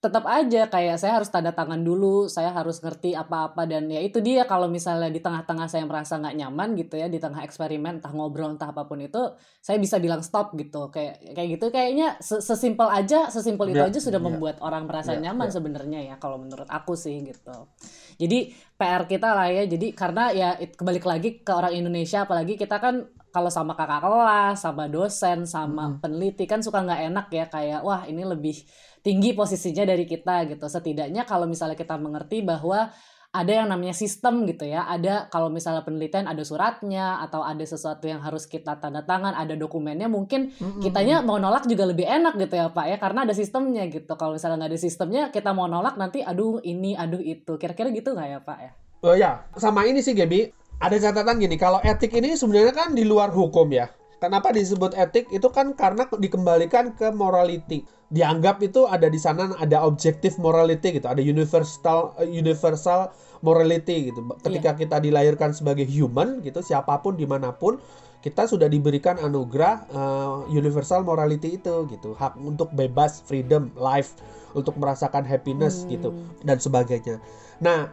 tetap 0.00 0.24
aja 0.24 0.64
kayak 0.72 0.96
saya 0.96 1.20
harus 1.20 1.28
tanda 1.28 1.52
tangan 1.52 1.84
dulu, 1.84 2.24
saya 2.24 2.56
harus 2.56 2.80
ngerti 2.80 3.12
apa-apa 3.12 3.68
dan 3.68 3.84
ya 3.92 4.00
itu 4.00 4.24
dia 4.24 4.48
kalau 4.48 4.64
misalnya 4.64 5.12
di 5.12 5.20
tengah-tengah 5.20 5.68
saya 5.68 5.84
merasa 5.84 6.16
nggak 6.16 6.40
nyaman 6.40 6.72
gitu 6.80 6.96
ya 6.96 7.12
di 7.12 7.20
tengah 7.20 7.44
eksperimen 7.44 8.00
entah 8.00 8.08
ngobrol 8.08 8.56
entah 8.56 8.72
apa 8.72 8.88
pun 8.88 8.96
itu 9.04 9.20
saya 9.60 9.76
bisa 9.76 10.00
bilang 10.00 10.24
stop 10.24 10.56
gitu 10.56 10.88
kayak 10.88 11.36
kayak 11.36 11.48
gitu 11.52 11.68
kayaknya 11.68 12.16
sesimpel 12.24 12.88
aja 12.88 13.28
sesimpel 13.28 13.76
itu 13.76 13.84
ya, 13.84 13.92
aja 13.92 14.00
sudah 14.00 14.16
ya. 14.16 14.24
membuat 14.24 14.56
orang 14.64 14.88
merasa 14.88 15.12
ya, 15.12 15.20
nyaman 15.20 15.52
ya. 15.52 15.60
sebenarnya 15.60 16.00
ya 16.08 16.14
kalau 16.16 16.40
menurut 16.40 16.66
aku 16.72 16.96
sih 16.96 17.20
gitu. 17.20 17.68
Jadi 18.16 18.56
PR 18.80 19.04
kita 19.04 19.36
lah 19.36 19.52
ya 19.52 19.68
jadi 19.68 19.92
karena 19.92 20.32
ya 20.32 20.56
kembali 20.56 21.00
lagi 21.04 21.44
ke 21.44 21.52
orang 21.52 21.76
Indonesia 21.76 22.24
apalagi 22.24 22.56
kita 22.56 22.80
kan 22.80 23.04
kalau 23.30 23.50
sama 23.50 23.78
kakak 23.78 24.02
kelas, 24.02 24.56
sama 24.62 24.90
dosen, 24.90 25.46
sama 25.46 25.86
hmm. 25.90 26.02
peneliti 26.02 26.44
kan 26.44 26.60
suka 26.60 26.82
nggak 26.82 27.00
enak 27.10 27.26
ya 27.30 27.44
kayak 27.46 27.80
wah 27.86 28.02
ini 28.06 28.26
lebih 28.26 28.58
tinggi 29.00 29.32
posisinya 29.32 29.86
dari 29.86 30.04
kita 30.04 30.50
gitu. 30.50 30.66
Setidaknya 30.66 31.24
kalau 31.24 31.46
misalnya 31.46 31.78
kita 31.78 31.96
mengerti 31.96 32.42
bahwa 32.42 32.90
ada 33.30 33.62
yang 33.62 33.70
namanya 33.70 33.94
sistem 33.94 34.42
gitu 34.50 34.66
ya. 34.66 34.90
Ada 34.90 35.30
kalau 35.30 35.46
misalnya 35.54 35.86
penelitian 35.86 36.26
ada 36.26 36.42
suratnya 36.42 37.22
atau 37.22 37.46
ada 37.46 37.62
sesuatu 37.62 38.10
yang 38.10 38.18
harus 38.18 38.50
kita 38.50 38.82
tanda 38.82 39.06
tangan, 39.06 39.38
ada 39.38 39.54
dokumennya 39.54 40.10
mungkin 40.10 40.50
mm-hmm. 40.50 40.82
kitanya 40.82 41.22
mau 41.22 41.38
nolak 41.38 41.70
juga 41.70 41.86
lebih 41.86 42.10
enak 42.10 42.34
gitu 42.42 42.58
ya 42.58 42.74
Pak 42.74 42.86
ya 42.90 42.96
karena 42.98 43.22
ada 43.22 43.34
sistemnya 43.34 43.86
gitu. 43.86 44.10
Kalau 44.18 44.34
misalnya 44.34 44.66
nggak 44.66 44.70
ada 44.74 44.80
sistemnya 44.82 45.22
kita 45.30 45.54
mau 45.54 45.70
nolak 45.70 45.94
nanti 45.94 46.26
aduh 46.26 46.58
ini 46.66 46.98
aduh 46.98 47.22
itu. 47.22 47.54
Kira-kira 47.54 47.94
gitu 47.94 48.18
nggak 48.18 48.28
ya 48.28 48.38
Pak 48.42 48.58
ya? 48.58 48.70
Oh 49.00 49.16
ya, 49.16 49.48
sama 49.56 49.88
ini 49.88 50.04
sih 50.04 50.12
Gaby. 50.12 50.59
Ada 50.80 50.96
catatan 51.12 51.36
gini, 51.44 51.60
kalau 51.60 51.76
etik 51.84 52.16
ini 52.16 52.32
sebenarnya 52.32 52.72
kan 52.72 52.96
di 52.96 53.04
luar 53.04 53.28
hukum 53.28 53.68
ya. 53.68 53.92
Kenapa 54.20 54.52
disebut 54.52 54.96
etik? 54.96 55.28
Itu 55.28 55.52
kan 55.52 55.76
karena 55.76 56.08
dikembalikan 56.08 56.96
ke 56.96 57.12
morality. 57.12 57.84
Dianggap 58.12 58.60
itu 58.64 58.84
ada 58.84 59.08
di 59.08 59.16
sana 59.16 59.52
ada 59.56 59.80
objektif 59.86 60.36
morality 60.36 60.98
gitu 60.98 61.06
ada 61.06 61.22
universal 61.22 62.16
universal 62.24 63.12
morality 63.40 64.12
gitu. 64.12 64.20
Ketika 64.44 64.76
yeah. 64.76 64.80
kita 64.80 64.96
dilahirkan 65.00 65.56
sebagai 65.56 65.88
human 65.88 66.44
gitu 66.44 66.60
siapa 66.60 67.00
pun 67.00 67.16
di 67.16 67.24
mana 67.24 67.52
pun 67.54 67.80
kita 68.20 68.44
sudah 68.44 68.68
diberikan 68.68 69.16
anugerah 69.16 69.88
uh, 69.96 70.44
universal 70.52 71.00
morality 71.00 71.56
itu 71.56 71.88
gitu. 71.88 72.12
Hak 72.12 72.36
untuk 72.36 72.72
bebas 72.76 73.24
freedom 73.24 73.72
life 73.76 74.16
untuk 74.52 74.76
merasakan 74.76 75.24
happiness 75.24 75.84
hmm. 75.84 75.88
gitu 75.96 76.08
dan 76.44 76.60
sebagainya. 76.60 77.22
Nah 77.62 77.88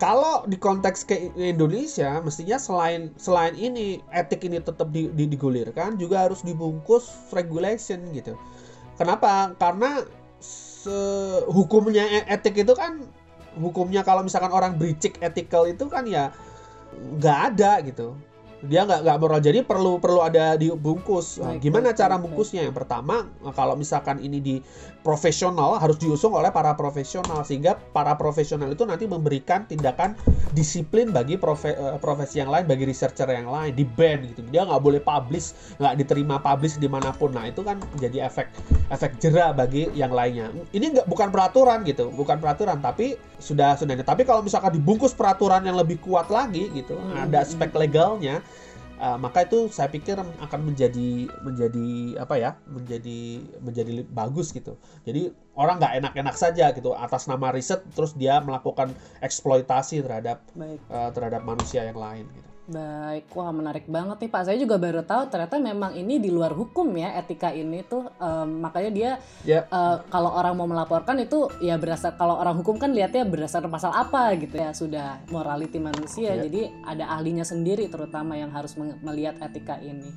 kalau 0.00 0.48
di 0.48 0.56
konteks 0.56 1.04
ke 1.04 1.28
Indonesia 1.36 2.24
mestinya 2.24 2.56
selain 2.56 3.12
selain 3.20 3.52
ini 3.52 4.00
etik 4.16 4.48
ini 4.48 4.56
tetap 4.56 4.88
di, 4.88 5.12
di, 5.12 5.28
digulirkan 5.28 6.00
juga 6.00 6.24
harus 6.24 6.40
dibungkus 6.40 7.12
regulation 7.36 8.00
gitu. 8.16 8.32
Kenapa? 8.96 9.52
Karena 9.60 10.00
se 10.40 10.96
hukumnya 11.52 12.08
e, 12.08 12.18
etik 12.32 12.64
itu 12.64 12.72
kan 12.72 13.04
hukumnya 13.60 14.00
kalau 14.00 14.24
misalkan 14.24 14.48
orang 14.48 14.80
breaching 14.80 15.12
ethical 15.20 15.68
itu 15.68 15.84
kan 15.92 16.08
ya 16.08 16.32
nggak 17.20 17.38
ada 17.52 17.84
gitu 17.84 18.16
dia 18.64 18.84
nggak 18.84 19.00
nggak 19.04 19.18
moral. 19.20 19.40
Jadi 19.40 19.64
perlu 19.64 19.96
perlu 19.96 20.20
ada 20.20 20.54
dibungkus. 20.54 21.40
Nah, 21.40 21.56
gimana 21.56 21.96
cara 21.96 22.20
bungkusnya? 22.20 22.64
Yang 22.68 22.84
pertama 22.84 23.28
kalau 23.56 23.74
misalkan 23.74 24.20
ini 24.20 24.38
di 24.40 24.56
profesional 25.00 25.80
harus 25.80 25.96
diusung 25.96 26.36
oleh 26.36 26.52
para 26.52 26.76
profesional 26.76 27.40
sehingga 27.40 27.80
para 27.96 28.12
profesional 28.20 28.68
itu 28.68 28.84
nanti 28.84 29.08
memberikan 29.08 29.64
tindakan 29.64 30.12
disiplin 30.52 31.08
bagi 31.08 31.40
profe, 31.40 31.72
eh, 31.72 31.96
profesi 31.96 32.44
yang 32.44 32.52
lain 32.52 32.68
bagi 32.68 32.84
researcher 32.84 33.26
yang 33.32 33.48
lain 33.48 33.72
di 33.72 33.88
band 33.88 34.36
gitu. 34.36 34.40
Dia 34.52 34.68
nggak 34.68 34.82
boleh 34.84 35.00
publish 35.00 35.76
nggak 35.80 35.94
diterima 36.04 36.36
publish 36.38 36.76
di 36.76 36.88
mana 36.90 37.16
pun. 37.16 37.32
Nah 37.32 37.48
itu 37.48 37.64
kan 37.64 37.80
menjadi 37.96 38.28
efek 38.28 38.52
efek 38.92 39.16
jerah 39.18 39.56
bagi 39.56 39.88
yang 39.96 40.12
lainnya. 40.12 40.52
Ini 40.76 41.00
nggak 41.00 41.06
bukan 41.08 41.32
peraturan 41.32 41.80
gitu 41.88 42.12
bukan 42.12 42.36
peraturan 42.36 42.84
tapi 42.84 43.16
sudah 43.40 43.74
sudah 43.74 43.96
tapi 44.04 44.22
kalau 44.28 44.44
misalkan 44.44 44.76
dibungkus 44.76 45.16
peraturan 45.16 45.64
yang 45.64 45.74
lebih 45.74 45.98
kuat 46.04 46.28
lagi 46.28 46.68
gitu 46.76 46.94
hmm. 46.94 47.26
ada 47.26 47.42
aspek 47.42 47.72
legalnya 47.74 48.44
uh, 49.00 49.16
maka 49.16 49.48
itu 49.48 49.72
saya 49.72 49.88
pikir 49.88 50.20
akan 50.20 50.60
menjadi 50.60 51.26
menjadi 51.40 52.20
apa 52.20 52.36
ya 52.36 52.50
menjadi 52.68 53.40
menjadi 53.64 54.04
bagus 54.12 54.52
gitu. 54.52 54.76
Jadi 55.08 55.32
orang 55.56 55.80
nggak 55.80 55.94
enak-enak 56.04 56.36
saja 56.36 56.70
gitu 56.76 56.92
atas 56.92 57.24
nama 57.26 57.50
riset 57.50 57.80
terus 57.96 58.12
dia 58.14 58.38
melakukan 58.44 58.92
eksploitasi 59.24 60.04
terhadap 60.04 60.44
uh, 60.92 61.10
terhadap 61.16 61.42
manusia 61.42 61.88
yang 61.88 61.96
lain 61.96 62.28
gitu 62.36 62.49
Baik, 62.70 63.34
wah 63.34 63.50
menarik 63.50 63.90
banget 63.90 64.22
nih 64.22 64.30
Pak. 64.30 64.46
Saya 64.46 64.54
juga 64.54 64.78
baru 64.78 65.02
tahu 65.02 65.26
ternyata 65.26 65.58
memang 65.58 65.90
ini 65.98 66.22
di 66.22 66.30
luar 66.30 66.54
hukum 66.54 66.86
ya 66.94 67.18
etika 67.18 67.50
ini 67.50 67.82
tuh. 67.82 68.06
Um, 68.22 68.62
makanya 68.62 68.90
dia 68.94 69.10
yeah. 69.42 69.66
Ya. 69.66 69.74
uh, 69.74 69.96
kalau 70.06 70.30
orang 70.30 70.54
mau 70.54 70.70
melaporkan 70.70 71.18
itu 71.18 71.50
ya 71.58 71.74
berasal 71.82 72.14
kalau 72.14 72.38
orang 72.38 72.54
hukum 72.62 72.78
kan 72.78 72.94
lihatnya 72.94 73.26
berdasarkan 73.26 73.74
pasal 73.74 73.90
apa 73.90 74.38
gitu 74.38 74.54
ya 74.54 74.70
sudah 74.70 75.18
morality 75.34 75.82
manusia. 75.82 76.38
Yeah. 76.38 76.46
Jadi 76.46 76.62
ada 76.86 77.10
ahlinya 77.10 77.42
sendiri 77.42 77.90
terutama 77.90 78.38
yang 78.38 78.54
harus 78.54 78.78
melihat 78.78 79.34
etika 79.42 79.82
ini. 79.82 80.14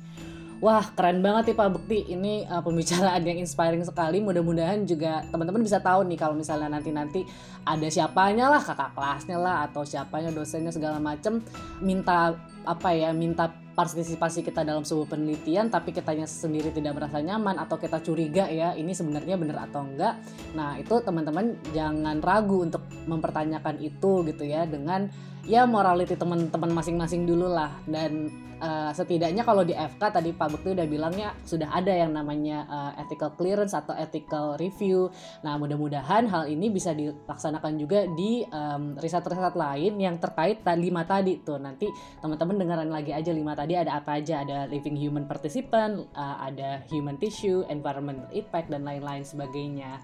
Wah 0.62 0.86
keren 0.94 1.20
banget 1.20 1.52
nih 1.52 1.56
Pak 1.58 1.68
Bekti 1.74 1.98
ini 2.14 2.46
uh, 2.46 2.62
pembicaraan 2.62 3.20
yang 3.26 3.38
inspiring 3.42 3.82
sekali. 3.82 4.22
Mudah-mudahan 4.22 4.86
juga 4.86 5.26
teman-teman 5.28 5.60
bisa 5.60 5.82
tahu 5.82 6.06
nih 6.06 6.18
kalau 6.18 6.38
misalnya 6.38 6.70
nanti-nanti 6.70 7.26
ada 7.66 7.88
siapanya 7.90 8.48
lah 8.48 8.62
kakak 8.62 8.94
kelasnya 8.94 9.36
lah 9.36 9.66
atau 9.66 9.82
siapanya 9.82 10.30
dosennya 10.30 10.70
segala 10.70 11.02
macem. 11.02 11.42
Minta 11.82 12.38
apa 12.64 12.90
ya 12.96 13.12
minta 13.12 13.52
partisipasi 13.74 14.46
kita 14.46 14.62
dalam 14.62 14.86
sebuah 14.86 15.18
penelitian 15.18 15.66
tapi 15.66 15.90
kitanya 15.90 16.30
sendiri 16.30 16.70
tidak 16.70 16.94
merasa 16.94 17.18
nyaman 17.18 17.58
atau 17.58 17.74
kita 17.74 17.98
curiga 18.00 18.46
ya 18.46 18.72
ini 18.78 18.94
sebenarnya 18.94 19.34
benar 19.34 19.66
atau 19.68 19.82
enggak. 19.82 20.22
Nah 20.54 20.78
itu 20.78 20.94
teman-teman 21.02 21.58
jangan 21.74 22.22
ragu 22.22 22.62
untuk 22.62 22.86
mempertanyakan 23.10 23.82
itu 23.82 24.22
gitu 24.30 24.46
ya 24.46 24.64
dengan 24.64 25.10
ya 25.44 25.68
morality 25.68 26.16
teman-teman 26.16 26.72
masing-masing 26.72 27.28
dulu 27.28 27.52
lah 27.52 27.72
dan 27.84 28.32
uh, 28.60 28.90
setidaknya 28.96 29.44
kalau 29.44 29.62
di 29.62 29.76
FK 29.76 30.00
tadi 30.00 30.30
Pak 30.32 30.48
Bekti 30.56 30.68
udah 30.72 30.86
bilangnya 30.88 31.28
sudah 31.44 31.68
ada 31.68 31.92
yang 31.92 32.16
namanya 32.16 32.64
uh, 32.68 32.92
ethical 33.00 33.36
clearance 33.36 33.76
atau 33.76 33.92
ethical 33.96 34.56
review. 34.56 35.12
Nah 35.44 35.60
mudah-mudahan 35.60 36.28
hal 36.28 36.48
ini 36.48 36.72
bisa 36.72 36.96
dilaksanakan 36.96 37.76
juga 37.76 38.08
di 38.16 38.44
um, 38.48 38.96
riset-riset 38.96 39.54
lain 39.54 40.00
yang 40.00 40.16
terkait 40.16 40.64
lima 40.74 41.04
tadi 41.04 41.38
tuh 41.44 41.60
nanti 41.60 41.86
teman-teman 42.18 42.58
dengerin 42.64 42.90
lagi 42.90 43.12
aja 43.12 43.30
lima 43.30 43.52
tadi 43.54 43.76
ada 43.78 44.00
apa 44.00 44.18
aja 44.18 44.42
ada 44.42 44.64
living 44.66 44.96
human 44.96 45.28
participant, 45.28 46.08
uh, 46.16 46.40
ada 46.40 46.82
human 46.88 47.20
tissue, 47.20 47.62
environmental 47.68 48.26
impact 48.32 48.72
dan 48.72 48.82
lain-lain 48.82 49.22
sebagainya. 49.22 50.00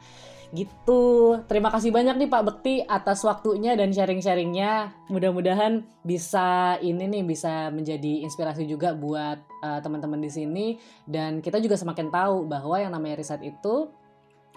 Gitu. 0.50 1.02
Terima 1.46 1.70
kasih 1.70 1.94
banyak 1.94 2.18
nih 2.18 2.30
Pak 2.30 2.42
Bekti 2.42 2.74
atas 2.82 3.22
waktunya 3.22 3.78
dan 3.78 3.94
sharing-sharingnya. 3.94 4.90
Mudah-mudahan 5.06 5.86
bisa 6.02 6.74
ini 6.82 7.06
nih 7.06 7.22
bisa 7.22 7.70
menjadi 7.70 8.26
inspirasi 8.26 8.66
juga 8.66 8.90
buat 8.98 9.38
uh, 9.62 9.78
teman-teman 9.78 10.18
di 10.18 10.30
sini 10.30 10.66
dan 11.06 11.38
kita 11.38 11.62
juga 11.62 11.78
semakin 11.78 12.10
tahu 12.10 12.50
bahwa 12.50 12.76
yang 12.82 12.90
namanya 12.90 13.22
riset 13.22 13.42
itu 13.46 13.94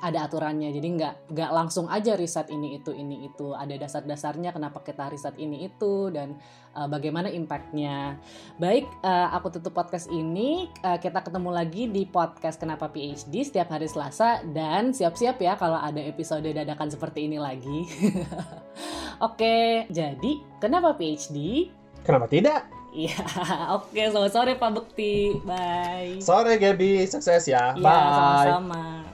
ada 0.02 0.28
aturannya 0.28 0.74
jadi 0.74 0.88
nggak 1.00 1.16
nggak 1.32 1.52
langsung 1.54 1.86
aja 1.88 2.18
riset 2.18 2.50
ini 2.52 2.76
itu 2.76 2.92
ini 2.92 3.30
itu 3.30 3.56
ada 3.56 3.78
dasar-dasarnya 3.78 4.52
kenapa 4.52 4.84
kita 4.84 5.08
riset 5.08 5.38
ini 5.40 5.70
itu 5.70 6.12
dan 6.12 6.36
uh, 6.76 6.90
bagaimana 6.92 7.32
impactnya 7.32 8.20
baik 8.60 8.84
uh, 9.06 9.32
aku 9.38 9.60
tutup 9.60 9.78
podcast 9.78 10.12
ini 10.12 10.68
uh, 10.84 11.00
kita 11.00 11.24
ketemu 11.24 11.50
lagi 11.54 11.88
di 11.88 12.04
podcast 12.04 12.60
kenapa 12.60 12.92
PhD 12.92 13.48
setiap 13.48 13.72
hari 13.72 13.88
Selasa 13.88 14.44
dan 14.44 14.92
siap-siap 14.92 15.40
ya 15.40 15.56
kalau 15.56 15.80
ada 15.80 16.02
episode 16.04 16.44
dadakan 16.44 16.92
seperti 16.92 17.32
ini 17.32 17.40
lagi 17.40 17.88
oke 19.28 19.88
jadi 19.88 20.32
kenapa 20.60 20.98
PhD 21.00 21.70
kenapa 22.04 22.28
tidak 22.28 22.68
Iya, 22.94 23.18
oke. 23.82 23.98
Selamat 23.98 24.32
sore 24.38 24.54
Pak 24.54 24.70
Bekti. 24.70 25.42
Bye. 25.42 26.22
Sore 26.22 26.62
Gaby, 26.62 27.10
sukses 27.10 27.50
ya. 27.50 27.74
Iya, 27.74 27.82
sama-sama. 27.82 29.13